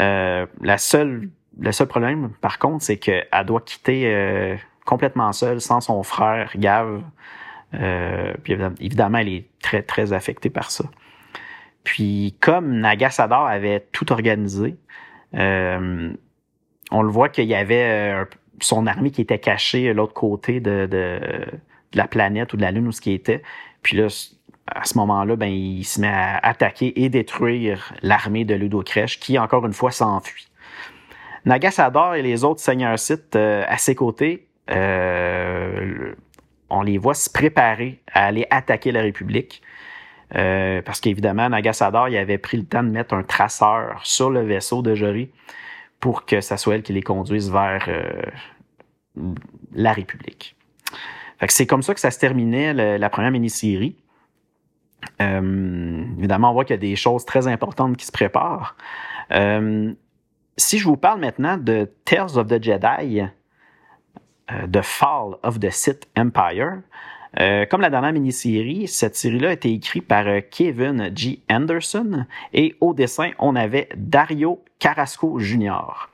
Euh, 0.00 0.46
la 0.62 0.78
seule, 0.78 1.28
le 1.58 1.72
seul 1.72 1.88
problème, 1.88 2.30
par 2.40 2.58
contre, 2.58 2.84
c'est 2.84 2.96
qu'elle 2.96 3.26
doit 3.44 3.60
quitter 3.60 4.04
euh, 4.06 4.56
complètement 4.86 5.32
seule, 5.34 5.60
sans 5.60 5.82
son 5.82 6.02
frère 6.02 6.52
Gav. 6.56 7.02
puis 8.42 8.56
évidemment, 8.80 9.18
elle 9.18 9.28
est 9.28 9.48
très, 9.60 9.82
très 9.82 10.14
affectée 10.14 10.48
par 10.48 10.70
ça. 10.70 10.84
Puis 11.84 12.36
comme 12.40 12.78
Nagasador 12.78 13.46
avait 13.46 13.80
tout 13.92 14.10
organisé, 14.12 14.76
on 15.32 17.02
le 17.02 17.10
voit 17.10 17.28
qu'il 17.28 17.46
y 17.46 17.54
avait 17.54 18.24
son 18.60 18.86
armée 18.86 19.10
qui 19.10 19.20
était 19.20 19.38
cachée 19.38 19.90
à 19.90 19.92
l'autre 19.92 20.14
côté 20.14 20.60
de, 20.60 20.86
de, 20.86 21.20
la 21.94 22.06
planète 22.06 22.52
ou 22.52 22.56
de 22.56 22.62
la 22.62 22.70
Lune 22.70 22.88
où 22.88 22.92
ce 22.92 23.00
qui 23.00 23.12
était. 23.12 23.42
Puis 23.82 23.96
là, 23.96 24.08
à 24.74 24.84
ce 24.84 24.96
moment-là, 24.98 25.36
ben, 25.36 25.48
il 25.48 25.84
se 25.84 26.00
met 26.00 26.08
à 26.08 26.38
attaquer 26.38 27.02
et 27.02 27.08
détruire 27.08 27.92
l'armée 28.02 28.44
de 28.44 28.54
Ludo 28.54 28.82
qui, 28.82 29.38
encore 29.38 29.66
une 29.66 29.72
fois, 29.72 29.90
s'enfuit. 29.90 30.48
Nagasador 31.44 32.14
et 32.14 32.22
les 32.22 32.44
autres 32.44 32.60
seigneurs 32.60 32.98
Sith 32.98 33.36
euh, 33.36 33.64
à 33.68 33.78
ses 33.78 33.94
côtés 33.94 34.44
on 36.70 36.82
les 36.82 36.98
voit 36.98 37.14
se 37.14 37.30
préparer 37.30 38.00
à 38.12 38.26
aller 38.26 38.46
attaquer 38.50 38.92
la 38.92 39.00
République. 39.00 39.62
parce 40.30 41.00
qu'évidemment, 41.00 41.48
Nagasador, 41.48 42.08
il 42.08 42.16
avait 42.16 42.38
pris 42.38 42.58
le 42.58 42.64
temps 42.64 42.82
de 42.82 42.90
mettre 42.90 43.14
un 43.14 43.22
traceur 43.22 44.00
sur 44.04 44.30
le 44.30 44.42
vaisseau 44.42 44.82
de 44.82 44.94
Jory 44.94 45.30
pour 46.00 46.26
que 46.26 46.40
ça 46.40 46.56
soit 46.56 46.76
elle 46.76 46.82
qui 46.82 46.92
les 46.92 47.02
conduise 47.02 47.50
vers 47.50 47.88
la 49.72 49.92
République. 49.92 50.56
c'est 51.48 51.66
comme 51.66 51.82
ça 51.82 51.94
que 51.94 52.00
ça 52.00 52.10
se 52.10 52.18
terminait 52.18 52.98
la 52.98 53.10
première 53.10 53.30
mini-série. 53.30 53.96
Euh, 55.20 56.04
évidemment, 56.18 56.50
on 56.50 56.54
voit 56.54 56.64
qu'il 56.64 56.74
y 56.74 56.78
a 56.78 56.80
des 56.80 56.96
choses 56.96 57.24
très 57.24 57.46
importantes 57.46 57.96
qui 57.96 58.06
se 58.06 58.12
préparent. 58.12 58.76
Euh, 59.32 59.92
si 60.56 60.78
je 60.78 60.84
vous 60.84 60.96
parle 60.96 61.20
maintenant 61.20 61.56
de 61.56 61.90
Tales 62.04 62.36
of 62.36 62.46
the 62.48 62.62
Jedi, 62.62 63.20
euh, 64.50 64.66
The 64.72 64.82
Fall 64.82 65.36
of 65.42 65.60
the 65.60 65.70
Sith 65.70 66.08
Empire, 66.16 66.80
comme 67.70 67.82
la 67.82 67.90
dernière 67.90 68.12
mini-série, 68.12 68.88
cette 68.88 69.14
série-là 69.14 69.50
a 69.50 69.52
été 69.52 69.72
écrite 69.72 70.08
par 70.08 70.24
Kevin 70.50 71.12
G. 71.14 71.40
Anderson 71.48 72.24
et 72.52 72.74
au 72.80 72.94
dessin, 72.94 73.30
on 73.38 73.54
avait 73.54 73.88
Dario 73.94 74.64
Carrasco 74.80 75.38
Jr. 75.38 76.08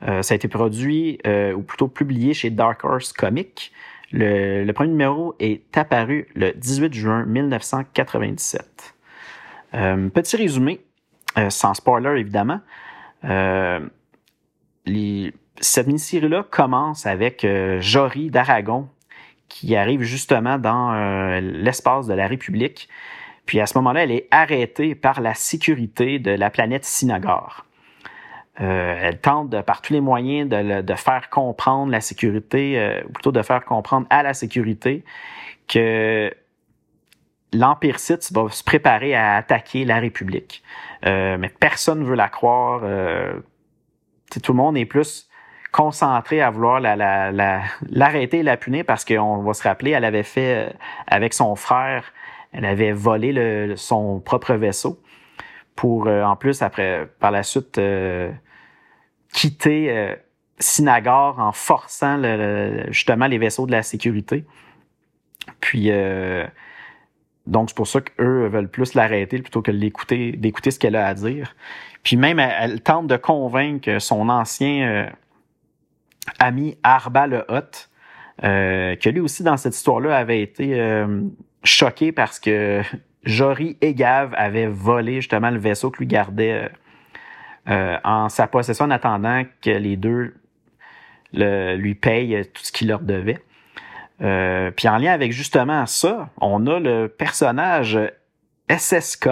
ça 0.00 0.32
a 0.32 0.34
été 0.34 0.48
produit, 0.48 1.20
ou 1.54 1.62
plutôt 1.62 1.86
publié 1.86 2.34
chez 2.34 2.50
Dark 2.50 2.82
Horse 2.84 3.12
Comics. 3.12 3.70
Le, 4.12 4.70
premier 4.72 4.90
numéro 4.90 5.34
est 5.38 5.76
apparu 5.76 6.28
le 6.34 6.52
18 6.52 6.94
juin 6.94 7.24
1997. 7.24 8.94
Euh, 9.74 10.08
petit 10.08 10.36
résumé, 10.36 10.80
euh, 11.38 11.50
sans 11.50 11.74
spoiler 11.74 12.20
évidemment. 12.20 12.60
Euh, 13.24 13.80
cette 15.58 15.86
mini-série-là 15.86 16.44
commence 16.48 17.06
avec 17.06 17.44
Jory 17.80 18.30
d'Aragon 18.30 18.88
qui 19.48 19.74
arrive 19.74 20.02
justement 20.02 20.58
dans 20.58 20.92
l'espace 21.40 22.06
de 22.06 22.14
la 22.14 22.28
République. 22.28 22.88
Puis 23.46 23.60
à 23.60 23.66
ce 23.66 23.76
moment-là, 23.78 24.04
elle 24.04 24.12
est 24.12 24.28
arrêtée 24.30 24.94
par 24.94 25.20
la 25.20 25.34
sécurité 25.34 26.20
de 26.20 26.30
la 26.30 26.50
planète 26.50 26.84
Sinagar. 26.84 27.65
Euh, 28.60 28.98
elle 29.02 29.20
tente 29.20 29.50
de, 29.50 29.60
par 29.60 29.82
tous 29.82 29.92
les 29.92 30.00
moyens 30.00 30.48
de, 30.48 30.80
de 30.80 30.94
faire 30.94 31.28
comprendre 31.28 31.92
la 31.92 32.00
sécurité, 32.00 32.78
euh, 32.78 33.02
ou 33.06 33.12
plutôt 33.12 33.32
de 33.32 33.42
faire 33.42 33.64
comprendre 33.64 34.06
à 34.08 34.22
la 34.22 34.32
sécurité 34.32 35.04
que 35.68 36.32
l'Empire 37.52 37.98
Sith 37.98 38.32
va 38.32 38.48
se 38.48 38.64
préparer 38.64 39.14
à 39.14 39.36
attaquer 39.36 39.84
la 39.84 39.98
République. 39.98 40.62
Euh, 41.04 41.36
mais 41.38 41.50
personne 41.50 42.00
ne 42.00 42.04
veut 42.04 42.16
la 42.16 42.28
croire. 42.28 42.80
tout 44.42 44.52
le 44.52 44.56
monde 44.56 44.76
est 44.78 44.86
plus 44.86 45.28
concentré 45.72 46.40
à 46.40 46.48
vouloir 46.48 46.80
l'arrêter 46.80 47.36
la, 47.36 47.62
la, 47.82 48.20
et 48.20 48.42
la 48.42 48.56
punir 48.56 48.84
parce 48.86 49.04
qu'on 49.04 49.42
va 49.42 49.52
se 49.52 49.62
rappeler, 49.62 49.90
elle 49.90 50.04
avait 50.06 50.22
fait 50.22 50.74
avec 51.06 51.34
son 51.34 51.54
frère, 51.56 52.04
elle 52.52 52.64
avait 52.64 52.92
volé 52.92 53.32
le, 53.32 53.76
son 53.76 54.18
propre 54.20 54.54
vaisseau 54.54 54.98
pour, 55.74 56.06
en 56.06 56.36
plus, 56.36 56.62
après, 56.62 57.06
par 57.20 57.30
la 57.30 57.42
suite, 57.42 57.78
quitter 59.36 59.90
euh, 59.90 60.16
Sinagar 60.58 61.38
en 61.38 61.52
forçant 61.52 62.22
justement 62.88 63.26
les 63.26 63.36
vaisseaux 63.36 63.66
de 63.66 63.72
la 63.72 63.82
sécurité. 63.82 64.46
Puis 65.60 65.90
euh, 65.90 66.46
donc 67.46 67.68
c'est 67.68 67.76
pour 67.76 67.86
ça 67.86 68.00
qu'eux 68.00 68.48
veulent 68.48 68.70
plus 68.70 68.94
l'arrêter 68.94 69.38
plutôt 69.40 69.60
que 69.60 69.70
l'écouter, 69.70 70.32
d'écouter 70.32 70.70
ce 70.70 70.78
qu'elle 70.78 70.96
a 70.96 71.06
à 71.06 71.12
dire. 71.12 71.54
Puis 72.02 72.16
même 72.16 72.38
elle, 72.38 72.80
tente 72.80 73.06
de 73.06 73.18
convaincre 73.18 73.98
son 73.98 74.30
ancien 74.30 74.88
euh, 74.88 75.10
ami 76.38 76.78
Arba 76.82 77.26
le 77.26 77.44
Hot, 77.50 77.88
que 78.40 79.08
lui 79.10 79.20
aussi 79.20 79.42
dans 79.42 79.58
cette 79.58 79.76
histoire-là 79.76 80.16
avait 80.16 80.40
été 80.40 81.04
choqué 81.62 82.12
parce 82.12 82.40
que 82.40 82.80
Jory 83.24 83.76
et 83.82 83.94
Gav 83.94 84.32
avaient 84.36 84.66
volé 84.66 85.16
justement 85.16 85.50
le 85.50 85.58
vaisseau 85.58 85.90
que 85.90 85.98
lui 85.98 86.06
gardait 86.06 86.70
euh, 87.68 87.96
en 88.04 88.28
sa 88.28 88.46
possession 88.46 88.84
en 88.84 88.90
attendant 88.90 89.42
que 89.62 89.70
les 89.70 89.96
deux 89.96 90.34
lui 91.32 91.94
payent 91.94 92.48
tout 92.54 92.62
ce 92.64 92.72
qu'il 92.72 92.88
leur 92.88 93.00
devait. 93.00 93.42
Euh, 94.22 94.70
puis 94.70 94.88
en 94.88 94.96
lien 94.96 95.12
avec 95.12 95.32
justement 95.32 95.84
ça, 95.86 96.30
on 96.40 96.66
a 96.66 96.80
le 96.80 97.08
personnage 97.08 97.98
SSK, 98.70 99.28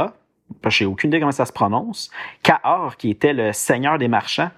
je 0.66 0.84
n'ai 0.84 0.90
aucune 0.90 1.08
idée 1.08 1.20
comment 1.20 1.32
ça 1.32 1.46
se 1.46 1.52
prononce, 1.52 2.10
Kahor, 2.42 2.96
qui 2.96 3.10
était 3.10 3.32
le 3.32 3.52
seigneur 3.52 3.98
des 3.98 4.08
marchands. 4.08 4.50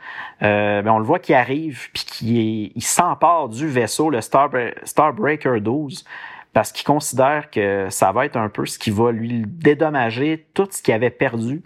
Euh, 0.43 0.83
ben, 0.83 0.93
on 0.93 0.99
le 0.99 1.05
voit 1.05 1.21
qui 1.21 1.33
arrive, 1.33 1.91
puis 1.93 2.05
qui 2.05 2.73
il 2.75 2.83
s'empare 2.83 3.49
du 3.49 3.69
vaisseau, 3.69 4.11
le 4.11 4.21
Starbreaker 4.21 5.61
12, 5.61 6.05
parce 6.53 6.73
qu'il 6.73 6.85
considère 6.85 7.51
que 7.51 7.87
ça 7.91 8.13
va 8.13 8.27
être 8.27 8.37
un 8.37 8.49
peu 8.49 8.67
ce 8.67 8.79
qui 8.79 8.91
va 8.91 9.13
lui 9.13 9.45
dédommager 9.47 10.47
tout 10.55 10.67
ce 10.71 10.83
qu'il 10.83 10.95
avait 10.95 11.11
perdu 11.11 11.63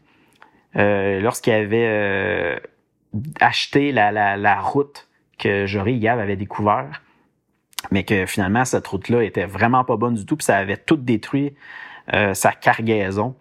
lorsqu'il 0.74 1.52
avait 1.52 1.86
euh, 1.88 2.58
acheté 3.40 3.92
la, 3.92 4.60
route 4.60 5.08
que 5.38 5.66
Jory 5.66 5.98
Gav 5.98 6.18
avait 6.18 6.36
découvert, 6.36 7.02
mais 7.90 8.04
que 8.04 8.26
finalement 8.26 8.64
cette 8.64 8.86
route-là 8.86 9.22
était 9.24 9.46
vraiment 9.46 9.84
pas 9.84 9.96
bonne 9.96 10.14
du 10.14 10.26
tout, 10.26 10.36
puis 10.36 10.44
ça 10.44 10.56
avait 10.56 10.76
tout 10.76 10.96
détruit 10.96 11.54
euh, 12.12 12.34
sa 12.34 12.52
cargaison. 12.52 13.34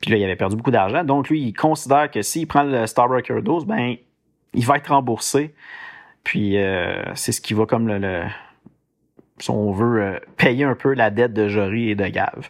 Puis 0.00 0.10
là, 0.10 0.16
il 0.16 0.24
avait 0.24 0.36
perdu 0.36 0.56
beaucoup 0.56 0.70
d'argent. 0.70 1.04
Donc 1.04 1.28
lui, 1.28 1.42
il 1.42 1.52
considère 1.52 2.10
que 2.10 2.22
s'il 2.22 2.46
prend 2.46 2.62
le 2.62 2.86
Starbreaker 2.86 3.42
12, 3.42 3.66
ben 3.66 3.96
il 4.54 4.64
va 4.64 4.78
être 4.78 4.88
remboursé. 4.88 5.54
Puis 6.24 6.56
c'est 7.14 7.32
ce 7.32 7.40
qui 7.40 7.54
va 7.54 7.66
comme 7.66 7.86
le, 7.86 7.98
le 7.98 8.22
si 9.38 9.50
on 9.50 9.72
veut, 9.72 10.20
payer 10.36 10.64
un 10.64 10.74
peu 10.74 10.94
la 10.94 11.10
dette 11.10 11.34
de 11.34 11.48
Jory 11.48 11.90
et 11.90 11.94
de 11.94 12.06
Gav. 12.06 12.48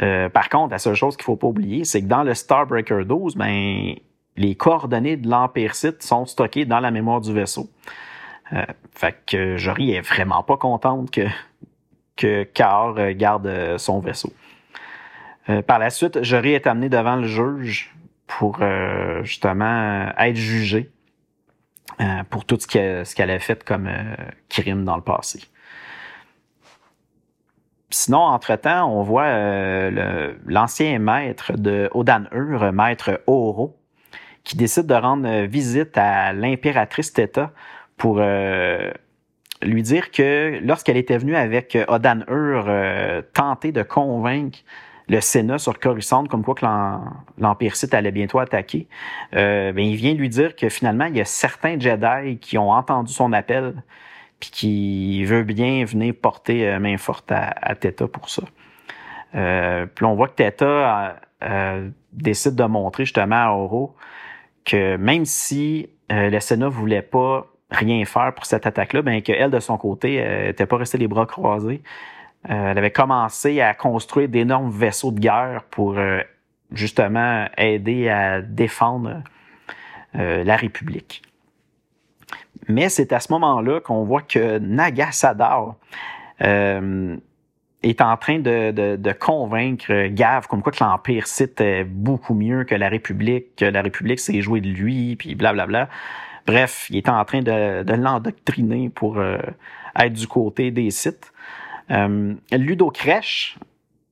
Euh, 0.00 0.28
par 0.28 0.48
contre, 0.48 0.70
la 0.72 0.78
seule 0.78 0.94
chose 0.94 1.16
qu'il 1.16 1.24
faut 1.24 1.36
pas 1.36 1.48
oublier, 1.48 1.84
c'est 1.84 2.00
que 2.00 2.06
dans 2.06 2.22
le 2.22 2.34
Starbreaker 2.34 3.04
12, 3.04 3.36
ben, 3.36 3.94
les 4.36 4.54
coordonnées 4.54 5.16
de 5.16 5.28
l'Empire 5.28 5.74
Sith 5.74 6.02
sont 6.02 6.24
stockées 6.24 6.64
dans 6.64 6.80
la 6.80 6.90
mémoire 6.90 7.20
du 7.20 7.32
vaisseau. 7.32 7.68
Euh, 8.52 8.64
fait 8.94 9.16
que 9.26 9.56
Jory 9.56 9.92
est 9.92 10.00
vraiment 10.00 10.42
pas 10.42 10.56
contente 10.56 11.10
que, 11.10 11.26
que 12.16 12.44
Car 12.44 13.12
garde 13.12 13.76
son 13.78 14.00
vaisseau. 14.00 14.32
Euh, 15.48 15.60
par 15.60 15.78
la 15.78 15.90
suite, 15.90 16.22
Jory 16.22 16.52
est 16.52 16.66
amené 16.66 16.88
devant 16.88 17.16
le 17.16 17.26
juge 17.26 17.94
pour 18.26 18.60
justement 19.24 20.08
être 20.16 20.36
jugé 20.36 20.90
pour 22.30 22.46
tout 22.46 22.56
ce 22.58 23.14
qu'elle 23.14 23.30
a 23.30 23.38
fait 23.38 23.62
comme 23.62 23.90
crime 24.48 24.84
dans 24.86 24.96
le 24.96 25.02
passé. 25.02 25.40
Sinon, 27.92 28.20
entre-temps, 28.20 28.90
on 28.90 29.02
voit 29.02 29.24
euh, 29.24 30.32
l'ancien 30.46 30.98
maître 30.98 31.52
de 31.52 31.90
Odan-Ur, 31.92 32.72
maître 32.72 33.20
Oro, 33.26 33.76
qui 34.44 34.56
décide 34.56 34.86
de 34.86 34.94
rendre 34.94 35.44
visite 35.44 35.98
à 35.98 36.32
l'impératrice 36.32 37.12
Theta 37.12 37.52
pour 37.98 38.16
euh, 38.18 38.90
lui 39.60 39.82
dire 39.82 40.10
que 40.10 40.58
lorsqu'elle 40.62 40.96
était 40.96 41.18
venue 41.18 41.36
avec 41.36 41.76
Odan-Ur 41.86 42.64
euh, 42.66 43.20
tenter 43.34 43.72
de 43.72 43.82
convaincre 43.82 44.60
le 45.10 45.20
Sénat 45.20 45.58
sur 45.58 45.78
Coruscant, 45.78 46.24
comme 46.24 46.44
quoi 46.44 46.54
que 46.54 46.64
l'Empire 47.36 47.76
Sith 47.76 47.92
allait 47.92 48.10
bientôt 48.10 48.38
attaquer, 48.38 48.88
ben, 49.32 49.78
il 49.78 49.96
vient 49.96 50.14
lui 50.14 50.30
dire 50.30 50.56
que 50.56 50.70
finalement, 50.70 51.04
il 51.04 51.16
y 51.16 51.20
a 51.20 51.26
certains 51.26 51.78
Jedi 51.78 52.38
qui 52.38 52.56
ont 52.56 52.70
entendu 52.70 53.12
son 53.12 53.34
appel 53.34 53.74
puis 54.42 54.50
qui 54.50 55.24
veut 55.24 55.44
bien 55.44 55.84
venir 55.84 56.12
porter 56.20 56.68
euh, 56.68 56.80
main 56.80 56.98
forte 56.98 57.30
à, 57.30 57.54
à 57.62 57.76
Theta 57.76 58.08
pour 58.08 58.28
ça. 58.28 58.42
Euh, 59.36 59.86
puis 59.86 60.04
on 60.04 60.16
voit 60.16 60.26
que 60.26 60.34
Theta 60.34 61.16
euh, 61.44 61.88
décide 62.12 62.56
de 62.56 62.64
montrer 62.64 63.04
justement 63.04 63.36
à 63.36 63.50
Oro 63.50 63.94
que 64.64 64.96
même 64.96 65.26
si 65.26 65.88
le 66.10 66.40
Sénat 66.40 66.68
voulait 66.68 67.02
pas 67.02 67.46
rien 67.70 68.04
faire 68.04 68.34
pour 68.34 68.44
cette 68.44 68.66
attaque-là, 68.66 69.02
ben 69.02 69.22
qu'elle, 69.22 69.50
de 69.50 69.60
son 69.60 69.78
côté, 69.78 70.22
n'était 70.46 70.66
pas 70.66 70.76
restée 70.76 70.98
les 70.98 71.08
bras 71.08 71.24
croisés. 71.24 71.82
elle 72.44 72.76
avait 72.76 72.90
commencé 72.90 73.60
à 73.60 73.72
construire 73.74 74.28
d'énormes 74.28 74.70
vaisseaux 74.70 75.10
de 75.10 75.18
guerre 75.18 75.64
pour 75.70 75.96
justement 76.70 77.46
aider 77.56 78.08
à 78.10 78.42
défendre 78.42 79.22
la 80.14 80.54
République. 80.54 81.22
Mais 82.68 82.88
c'est 82.88 83.12
à 83.12 83.20
ce 83.20 83.32
moment-là 83.32 83.80
qu'on 83.80 84.04
voit 84.04 84.22
que 84.22 84.58
Nagasadar 84.58 85.74
euh, 86.42 87.16
est 87.82 88.00
en 88.00 88.16
train 88.16 88.38
de, 88.38 89.12
convaincre 89.12 90.08
Gav 90.08 90.46
comme 90.46 90.62
quoi 90.62 90.72
que 90.72 90.82
l'Empire 90.82 91.24
est 91.58 91.84
beaucoup 91.84 92.34
mieux 92.34 92.64
que 92.64 92.74
la 92.74 92.88
République, 92.88 93.56
que 93.56 93.64
la 93.64 93.82
République 93.82 94.20
s'est 94.20 94.40
jouée 94.40 94.60
de 94.60 94.68
lui, 94.68 95.16
puis 95.16 95.34
blablabla. 95.34 95.88
Bref, 96.46 96.86
il 96.90 96.96
est 96.96 97.08
en 97.08 97.24
train 97.24 97.42
de, 97.42 97.92
l'endoctriner 97.92 98.88
pour 98.88 99.18
euh, 99.18 99.38
être 99.96 100.12
du 100.12 100.26
côté 100.26 100.70
des 100.70 100.90
Sith. 100.90 101.32
Euh, 101.90 102.34
Ludo 102.50 102.90
Kresh 102.90 103.58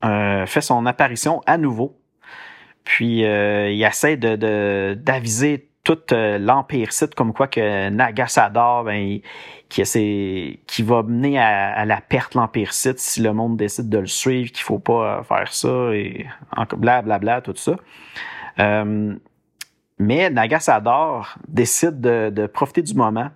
euh, 0.04 0.46
fait 0.46 0.60
son 0.60 0.86
apparition 0.86 1.40
à 1.46 1.58
nouveau. 1.58 1.96
Puis 2.84 3.20
il 3.20 3.84
essaie 3.84 4.16
de 4.16 4.94
d'aviser 4.94 5.69
tout 5.82 5.98
l'Empire 6.10 6.92
Sith, 6.92 7.14
comme 7.14 7.32
quoi 7.32 7.48
que 7.48 7.88
Nagasador, 7.88 8.84
ben, 8.84 9.20
qui, 9.68 10.82
va 10.82 11.02
mener 11.02 11.38
à, 11.38 11.84
la 11.84 12.00
perte 12.00 12.34
l'Empire 12.34 12.72
Sith 12.72 12.98
si 12.98 13.22
le 13.22 13.32
monde 13.32 13.56
décide 13.56 13.88
de 13.88 13.98
le 13.98 14.06
suivre, 14.06 14.50
qu'il 14.52 14.62
faut 14.62 14.78
pas 14.78 15.22
faire 15.24 15.52
ça, 15.52 15.94
et 15.94 16.26
blablabla, 16.76 17.18
bla, 17.18 17.40
tout 17.40 17.54
ça. 17.56 17.76
mais 19.98 20.30
Nagasador 20.30 21.34
décide 21.48 22.00
de, 22.00 22.46
profiter 22.46 22.82
du 22.82 22.94
moment 22.94 23.30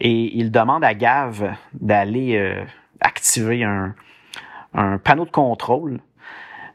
et 0.00 0.38
il 0.38 0.52
demande 0.52 0.84
à 0.84 0.94
Gav 0.94 1.56
d'aller 1.72 2.64
activer 3.00 3.64
un, 3.64 3.94
panneau 4.98 5.24
de 5.24 5.30
contrôle. 5.30 6.00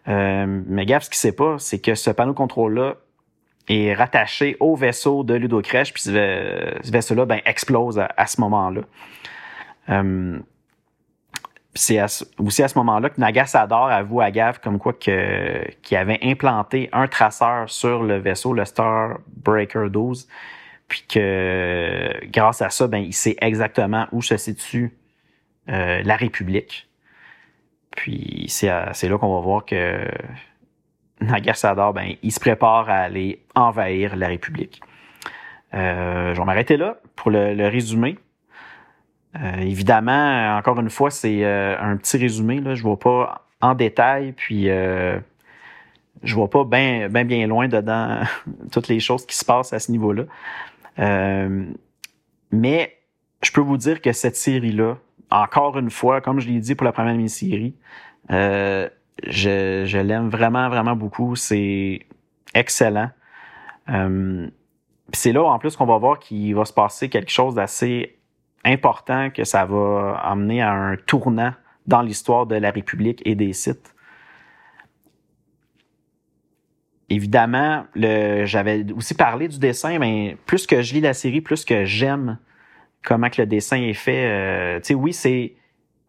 Euh, 0.07 0.45
mais 0.67 0.85
Gav, 0.85 1.03
ce 1.03 1.09
qu'il 1.09 1.17
sait 1.17 1.35
pas, 1.35 1.57
c'est 1.59 1.79
que 1.79 1.95
ce 1.95 2.09
panneau 2.09 2.33
de 2.33 2.37
contrôle-là 2.37 2.95
est 3.67 3.93
rattaché 3.93 4.57
au 4.59 4.75
vaisseau 4.75 5.23
de 5.23 5.33
Ludo 5.33 5.61
Crèche, 5.61 5.93
puis 5.93 6.03
ce, 6.03 6.91
vaisseau-là 6.91 7.25
ben, 7.25 7.39
explose 7.45 7.99
à, 7.99 8.27
ce 8.27 8.41
moment-là. 8.41 8.81
Euh, 9.89 10.39
c'est 11.75 11.99
aussi 12.37 12.61
à 12.61 12.67
ce 12.67 12.77
moment-là 12.77 13.09
que 13.09 13.19
Nagasador 13.19 13.89
avoue 13.89 14.21
à 14.21 14.29
Gav 14.29 14.59
comme 14.59 14.77
quoi 14.77 14.93
que, 14.93 15.63
qu'il 15.81 15.97
avait 15.97 16.19
implanté 16.21 16.89
un 16.91 17.07
traceur 17.07 17.69
sur 17.69 18.03
le 18.03 18.17
vaisseau, 18.17 18.53
le 18.53 18.65
Star 18.65 19.17
Breaker 19.27 19.87
12, 19.89 20.27
puis 20.87 21.03
que 21.09 22.11
grâce 22.27 22.61
à 22.61 22.69
ça, 22.69 22.87
ben, 22.87 22.99
il 22.99 23.13
sait 23.13 23.35
exactement 23.41 24.07
où 24.11 24.21
se 24.21 24.37
situe 24.37 24.95
euh, 25.69 26.03
la 26.03 26.15
République. 26.15 26.87
Puis 27.95 28.45
c'est 28.49 28.67
là 28.67 29.17
qu'on 29.19 29.35
va 29.35 29.41
voir 29.41 29.65
que 29.65 30.07
Nagasador, 31.21 31.93
ben, 31.93 32.15
il 32.21 32.31
se 32.31 32.39
prépare 32.39 32.89
à 32.89 32.97
aller 32.97 33.43
envahir 33.55 34.15
la 34.15 34.27
République. 34.27 34.81
Euh, 35.73 36.33
je 36.33 36.39
vais 36.39 36.45
m'arrêter 36.45 36.77
là 36.77 36.97
pour 37.15 37.31
le, 37.31 37.67
résumé. 37.67 38.17
Euh, 39.35 39.57
évidemment, 39.57 40.55
encore 40.57 40.79
une 40.79 40.89
fois, 40.89 41.09
c'est 41.09 41.43
euh, 41.43 41.75
un 41.79 41.97
petit 41.97 42.17
résumé. 42.17 42.59
Là. 42.59 42.75
Je 42.75 42.81
ne 42.81 42.87
vois 42.87 42.99
pas 42.99 43.47
en 43.61 43.73
détail, 43.73 44.33
puis 44.33 44.65
je 44.65 46.35
vois 46.35 46.49
pas 46.49 46.63
bien 46.65 47.07
bien 47.09 47.47
loin 47.47 47.67
dedans 47.67 48.19
toutes 48.71 48.87
les 48.87 48.99
choses 48.99 49.25
qui 49.25 49.35
se 49.35 49.45
passent 49.45 49.73
à 49.73 49.79
ce 49.79 49.91
niveau-là. 49.91 50.23
mais 52.51 52.97
je 53.41 53.51
peux 53.51 53.61
vous 53.61 53.77
dire 53.77 54.01
que 54.01 54.11
cette 54.11 54.35
série-là, 54.35 54.97
encore 55.31 55.77
une 55.77 55.89
fois, 55.89 56.21
comme 56.21 56.39
je 56.39 56.47
l'ai 56.47 56.59
dit 56.59 56.75
pour 56.75 56.85
la 56.85 56.91
première 56.91 57.15
mini-série, 57.15 57.75
je, 59.27 59.83
je 59.85 59.97
l'aime 59.97 60.29
vraiment, 60.29 60.69
vraiment 60.69 60.95
beaucoup. 60.95 61.35
C'est 61.35 62.05
excellent. 62.53 63.09
Euh, 63.89 64.47
c'est 65.13 65.31
là, 65.31 65.43
en 65.43 65.59
plus, 65.59 65.75
qu'on 65.75 65.85
va 65.85 65.97
voir 65.97 66.19
qu'il 66.19 66.55
va 66.55 66.65
se 66.65 66.73
passer 66.73 67.09
quelque 67.09 67.31
chose 67.31 67.55
d'assez 67.55 68.17
important, 68.63 69.29
que 69.29 69.43
ça 69.43 69.65
va 69.65 70.17
amener 70.23 70.61
à 70.61 70.71
un 70.71 70.95
tournant 70.95 71.53
dans 71.85 72.01
l'histoire 72.01 72.45
de 72.45 72.55
la 72.55 72.71
République 72.71 73.21
et 73.25 73.35
des 73.35 73.53
sites. 73.53 73.93
Évidemment, 77.09 77.85
j'avais 77.95 78.91
aussi 78.93 79.13
parlé 79.13 79.47
du 79.47 79.59
dessin, 79.59 79.99
mais 79.99 80.37
plus 80.45 80.65
que 80.65 80.81
je 80.81 80.93
lis 80.93 81.01
la 81.01 81.13
série, 81.13 81.41
plus 81.41 81.65
que 81.65 81.85
j'aime 81.85 82.39
comment 83.03 83.29
que 83.29 83.41
le 83.41 83.45
dessin 83.45 83.77
est 83.77 83.93
fait. 83.93 84.25
Euh, 84.25 84.79
tu 84.79 84.87
sais, 84.87 84.93
oui, 84.93 85.13
c'est 85.13 85.53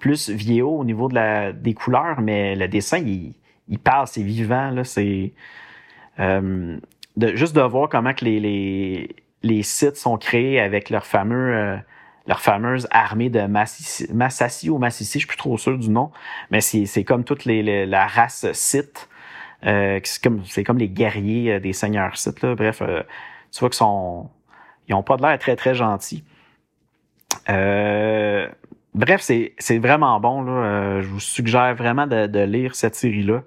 plus 0.05 0.29
vieillot 0.29 0.81
au 0.81 0.85
niveau 0.85 1.09
de 1.09 1.15
la, 1.15 1.55
des 1.55 1.73
couleurs, 1.73 2.21
mais 2.21 2.55
le 2.57 2.69
dessin, 2.69 2.99
il, 2.99 3.33
il 3.69 3.79
parle, 3.79 4.07
c'est 4.07 4.23
vivant. 4.23 4.71
Là, 4.71 4.85
c'est 4.85 5.33
euh, 6.21 6.77
de, 7.17 7.35
juste 7.35 7.57
de 7.57 7.63
voir 7.63 7.89
comment 7.89 8.13
que 8.13 8.27
les, 8.27 8.39
les, 8.39 9.17
les 9.43 9.63
sites 9.63 9.97
sont 9.97 10.19
créés 10.19 10.61
avec 10.61 10.91
leur 10.91 11.07
fameux 11.07 11.57
euh, 11.57 12.35
fameuse 12.37 12.87
armée 12.91 13.31
de 13.31 13.47
Massassi 13.47 14.69
ou 14.69 14.77
Massissi, 14.77 15.15
je 15.15 15.19
suis 15.21 15.27
plus 15.27 15.39
trop 15.39 15.57
sûr 15.57 15.79
du 15.79 15.89
nom, 15.89 16.11
mais 16.51 16.61
c'est 16.61 17.05
comme 17.05 17.25
toute 17.25 17.47
les, 17.47 17.87
la 17.87 18.07
race 18.07 18.47
site. 18.53 19.09
Euh, 19.65 20.01
c'est 20.05 20.23
comme 20.23 20.43
comme 20.67 20.79
les 20.79 20.91
guerriers 20.91 21.61
des 21.61 21.73
seigneurs 21.73 22.19
sites. 22.19 22.43
Là. 22.43 22.55
Bref, 22.55 22.83
euh, 22.83 23.03
tu 23.53 23.61
vois 23.61 23.71
qu'ils 23.71 23.87
ils 24.89 24.95
ont 24.95 25.03
pas 25.03 25.17
de 25.17 25.23
l'air 25.23 25.39
très 25.39 25.57
très 25.57 25.75
gentils. 25.75 26.23
Euh, 27.49 28.47
bref, 28.95 29.21
c'est 29.21 29.79
vraiment 29.79 30.19
bon. 30.21 30.45
Euh, 30.47 31.03
je 31.03 31.09
vous 31.09 31.21
suggère 31.21 31.75
vraiment 31.75 32.07
de, 32.07 32.45
lire 32.45 32.75
cette 32.75 32.95
série-là. 32.95 33.43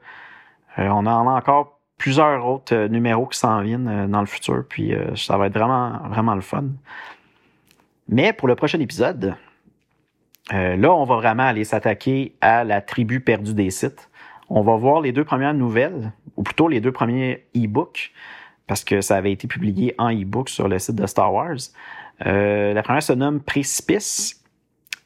Euh, 0.79 0.87
on 0.89 1.05
en 1.05 1.27
a 1.27 1.31
encore 1.31 1.79
plusieurs 1.97 2.45
autres 2.45 2.87
numéros 2.87 3.25
qui 3.25 3.39
s'en 3.39 3.61
viennent 3.61 4.07
dans 4.07 4.19
le 4.19 4.27
futur, 4.27 4.63
puis 4.69 4.93
ça 5.15 5.35
va 5.37 5.47
être 5.47 5.57
vraiment, 5.57 5.99
vraiment 6.09 6.35
le 6.35 6.41
fun. 6.41 6.65
Mais 8.07 8.33
pour 8.33 8.47
le 8.47 8.55
prochain 8.55 8.79
épisode, 8.79 9.35
là, 10.51 10.93
on 10.93 11.03
va 11.05 11.15
vraiment 11.15 11.47
aller 11.47 11.63
s'attaquer 11.63 12.35
à 12.39 12.63
la 12.63 12.81
tribu 12.81 13.19
perdue 13.19 13.55
des 13.55 13.71
sites. 13.71 14.11
On 14.49 14.61
va 14.61 14.75
voir 14.75 15.01
les 15.01 15.11
deux 15.11 15.23
premières 15.23 15.55
nouvelles, 15.55 16.11
ou 16.35 16.43
plutôt 16.43 16.67
les 16.67 16.81
deux 16.81 16.91
premiers 16.91 17.47
e-books, 17.55 18.13
parce 18.67 18.83
que 18.83 19.01
ça 19.01 19.15
avait 19.15 19.31
été 19.31 19.47
publié 19.47 19.95
en 19.97 20.11
e-book 20.11 20.49
sur 20.49 20.67
le 20.67 20.77
site 20.77 20.95
de 20.95 21.07
Star 21.07 21.33
Wars. 21.33 21.57
Euh, 22.25 22.73
la 22.73 22.83
première 22.83 23.03
se 23.03 23.13
nomme 23.13 23.39
Précipice 23.41 24.43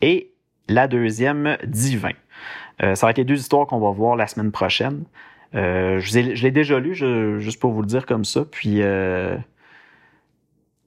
et 0.01 0.30
la 0.71 0.87
deuxième 0.87 1.57
Divin. 1.65 2.13
Euh, 2.81 2.95
ça 2.95 3.05
va 3.05 3.11
être 3.11 3.17
les 3.17 3.25
deux 3.25 3.39
histoires 3.39 3.67
qu'on 3.67 3.79
va 3.79 3.91
voir 3.91 4.15
la 4.15 4.27
semaine 4.27 4.51
prochaine. 4.51 5.03
Euh, 5.53 5.99
je, 5.99 6.19
l'ai 6.19 6.51
déjà 6.51 6.79
lu, 6.79 6.95
juste 6.95 7.59
pour 7.59 7.71
vous 7.71 7.81
le 7.81 7.87
dire 7.87 8.05
comme 8.05 8.25
ça. 8.25 8.45
Puis, 8.49 8.81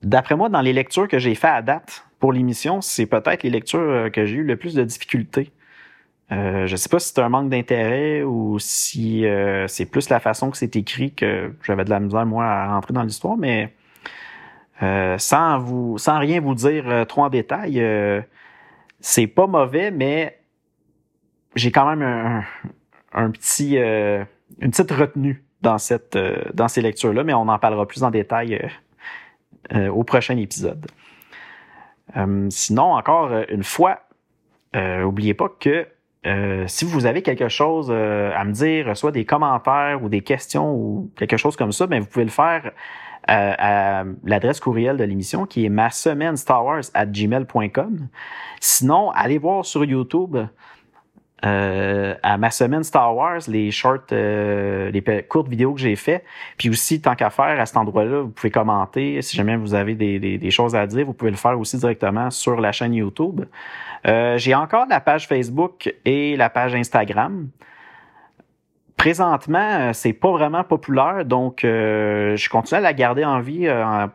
d'après 0.02 0.36
moi, 0.36 0.48
dans 0.48 0.60
les 0.60 0.72
lectures 0.72 1.08
que 1.08 1.18
j'ai 1.18 1.34
fait 1.34 1.48
à 1.48 1.62
date 1.62 2.06
pour 2.18 2.32
l'émission, 2.32 2.80
c'est 2.80 3.06
peut-être 3.06 3.42
les 3.42 3.50
lectures 3.50 4.10
que 4.12 4.24
j'ai 4.26 4.36
eu 4.36 4.44
le 4.44 4.56
plus 4.56 4.74
de 4.74 4.82
difficultés. 4.82 5.52
je 6.30 6.70
ne 6.70 6.76
sais 6.76 6.88
pas 6.88 6.98
si 6.98 7.12
c'est 7.14 7.20
un 7.20 7.28
manque 7.28 7.50
d'intérêt 7.50 8.22
ou 8.22 8.58
si 8.58 9.24
c'est 9.68 9.86
plus 9.86 10.08
la 10.08 10.20
façon 10.20 10.50
que 10.50 10.56
c'est 10.56 10.76
écrit 10.76 11.12
que 11.12 11.52
j'avais 11.62 11.84
de 11.84 11.90
la 11.90 12.00
misère, 12.00 12.24
moi, 12.26 12.46
à 12.46 12.74
rentrer 12.74 12.94
dans 12.94 13.02
l'histoire, 13.02 13.36
mais 13.36 13.72
euh, 14.82 15.18
sans 15.18 15.58
vous, 15.58 15.98
sans 15.98 16.18
rien 16.18 16.40
vous 16.40 16.54
dire 16.54 16.88
euh, 16.88 17.04
trop 17.04 17.22
en 17.22 17.28
détail, 17.28 17.80
euh, 17.80 18.20
c'est 19.06 19.26
pas 19.26 19.46
mauvais, 19.46 19.90
mais 19.90 20.40
j'ai 21.56 21.70
quand 21.70 21.94
même 21.94 22.42
un, 23.12 23.30
petit, 23.30 23.76
une 23.76 24.70
petite 24.70 24.90
retenue 24.92 25.44
dans 25.60 25.76
cette, 25.76 26.16
dans 26.54 26.68
ces 26.68 26.80
lectures-là, 26.80 27.22
mais 27.22 27.34
on 27.34 27.46
en 27.48 27.58
parlera 27.58 27.86
plus 27.86 28.02
en 28.02 28.10
détail 28.10 28.66
au 29.74 30.04
prochain 30.04 30.38
épisode. 30.38 30.86
sinon, 32.48 32.94
encore 32.94 33.30
une 33.50 33.62
fois, 33.62 34.00
n'oubliez 34.74 35.34
pas 35.34 35.50
que 35.60 35.86
si 36.66 36.86
vous 36.86 37.04
avez 37.04 37.20
quelque 37.20 37.48
chose 37.48 37.90
à 37.90 38.42
me 38.42 38.52
dire, 38.52 38.96
soit 38.96 39.12
des 39.12 39.26
commentaires 39.26 40.02
ou 40.02 40.08
des 40.08 40.22
questions 40.22 40.74
ou 40.74 41.10
quelque 41.14 41.36
chose 41.36 41.56
comme 41.56 41.72
ça, 41.72 41.86
ben 41.86 42.00
vous 42.00 42.08
pouvez 42.08 42.24
le 42.24 42.30
faire 42.30 42.72
à, 43.26 44.04
l'adresse 44.24 44.60
courriel 44.60 44.96
de 44.96 45.04
l'émission 45.04 45.46
qui 45.46 45.64
est 45.64 45.70
ma 45.70 45.90
semaine 45.90 46.36
Star 46.36 46.64
Wars 46.64 46.84
at 46.94 47.06
gmail.com. 47.06 48.08
Sinon, 48.60 49.10
allez 49.10 49.38
voir 49.38 49.64
sur 49.64 49.84
YouTube 49.84 50.36
euh, 51.44 52.14
à 52.22 52.38
ma 52.38 52.50
semaine 52.50 52.82
Star 52.84 53.14
Wars 53.14 53.40
les 53.48 53.70
shorts, 53.70 54.12
euh, 54.12 54.90
les 54.90 55.22
courtes 55.22 55.48
vidéos 55.48 55.74
que 55.74 55.80
j'ai 55.80 55.96
fait. 55.96 56.24
Puis 56.56 56.70
aussi, 56.70 57.00
tant 57.00 57.14
qu'à 57.14 57.28
faire 57.28 57.60
à 57.60 57.66
cet 57.66 57.76
endroit-là, 57.76 58.22
vous 58.22 58.30
pouvez 58.30 58.50
commenter. 58.50 59.20
Si 59.20 59.36
jamais 59.36 59.56
vous 59.56 59.74
avez 59.74 59.94
des, 59.94 60.18
des, 60.18 60.50
choses 60.50 60.74
à 60.74 60.86
dire, 60.86 61.04
vous 61.04 61.12
pouvez 61.12 61.30
le 61.30 61.36
faire 61.36 61.58
aussi 61.58 61.76
directement 61.76 62.30
sur 62.30 62.60
la 62.60 62.72
chaîne 62.72 62.94
YouTube. 62.94 63.42
Euh, 64.06 64.38
j'ai 64.38 64.54
encore 64.54 64.86
la 64.88 65.00
page 65.00 65.26
Facebook 65.26 65.92
et 66.04 66.36
la 66.36 66.48
page 66.48 66.74
Instagram 66.74 67.48
présentement, 68.96 69.58
euh, 69.58 69.92
c'est 69.92 70.12
pas 70.12 70.30
vraiment 70.30 70.64
populaire, 70.64 71.24
donc 71.24 71.64
euh, 71.64 72.36
je 72.36 72.48
continue 72.48 72.78
à 72.78 72.80
la 72.80 72.92
garder 72.92 73.24
en 73.24 73.40
vie 73.40 73.66
euh, 73.66 74.06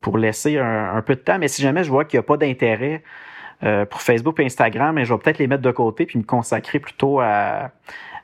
pour 0.00 0.18
laisser 0.18 0.58
un, 0.58 1.02
peu 1.02 1.14
de 1.14 1.20
temps. 1.20 1.38
Mais 1.38 1.48
si 1.48 1.62
jamais 1.62 1.84
je 1.84 1.90
vois 1.90 2.04
qu'il 2.04 2.18
n'y 2.18 2.24
a 2.24 2.26
pas 2.26 2.36
d'intérêt 2.36 3.02
pour 3.90 4.00
Facebook 4.02 4.38
et 4.38 4.44
Instagram, 4.44 5.02
je 5.02 5.12
vais 5.12 5.18
peut-être 5.18 5.38
les 5.38 5.48
mettre 5.48 5.62
de 5.62 5.72
côté 5.72 6.06
puis 6.06 6.16
me 6.16 6.24
consacrer 6.24 6.78
plutôt 6.78 7.18
à, 7.18 7.72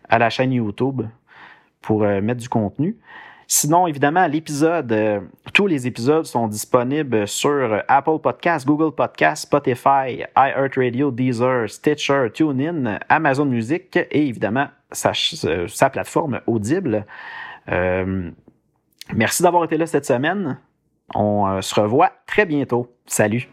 à 0.08 0.18
la 0.20 0.30
chaîne 0.30 0.52
YouTube 0.52 1.02
pour 1.82 2.02
mettre 2.02 2.40
du 2.40 2.48
contenu. 2.48 2.96
Sinon, 3.48 3.88
évidemment, 3.88 4.28
l'épisode, 4.28 4.94
tous 5.52 5.66
les 5.66 5.88
épisodes 5.88 6.24
sont 6.24 6.46
disponibles 6.46 7.26
sur 7.26 7.82
Apple 7.88 8.20
Podcasts, 8.22 8.64
Google 8.64 8.94
Podcasts, 8.94 9.42
Spotify, 9.42 10.22
iHeartRadio, 10.36 11.10
Deezer, 11.10 11.68
Stitcher, 11.68 12.28
TuneIn, 12.32 13.00
Amazon 13.08 13.46
Music 13.46 13.96
et 13.96 14.28
évidemment 14.28 14.68
sa, 14.94 15.90
plateforme 15.90 16.40
Audible. 16.46 17.07
Euh, 17.68 18.30
merci 19.14 19.42
d'avoir 19.42 19.64
été 19.64 19.76
là 19.76 19.87
cette 19.87 20.07
semaine. 20.07 20.59
On 21.14 21.46
euh, 21.46 21.61
se 21.61 21.78
revoit 21.78 22.12
très 22.26 22.46
bientôt. 22.46 22.94
Salut! 23.07 23.48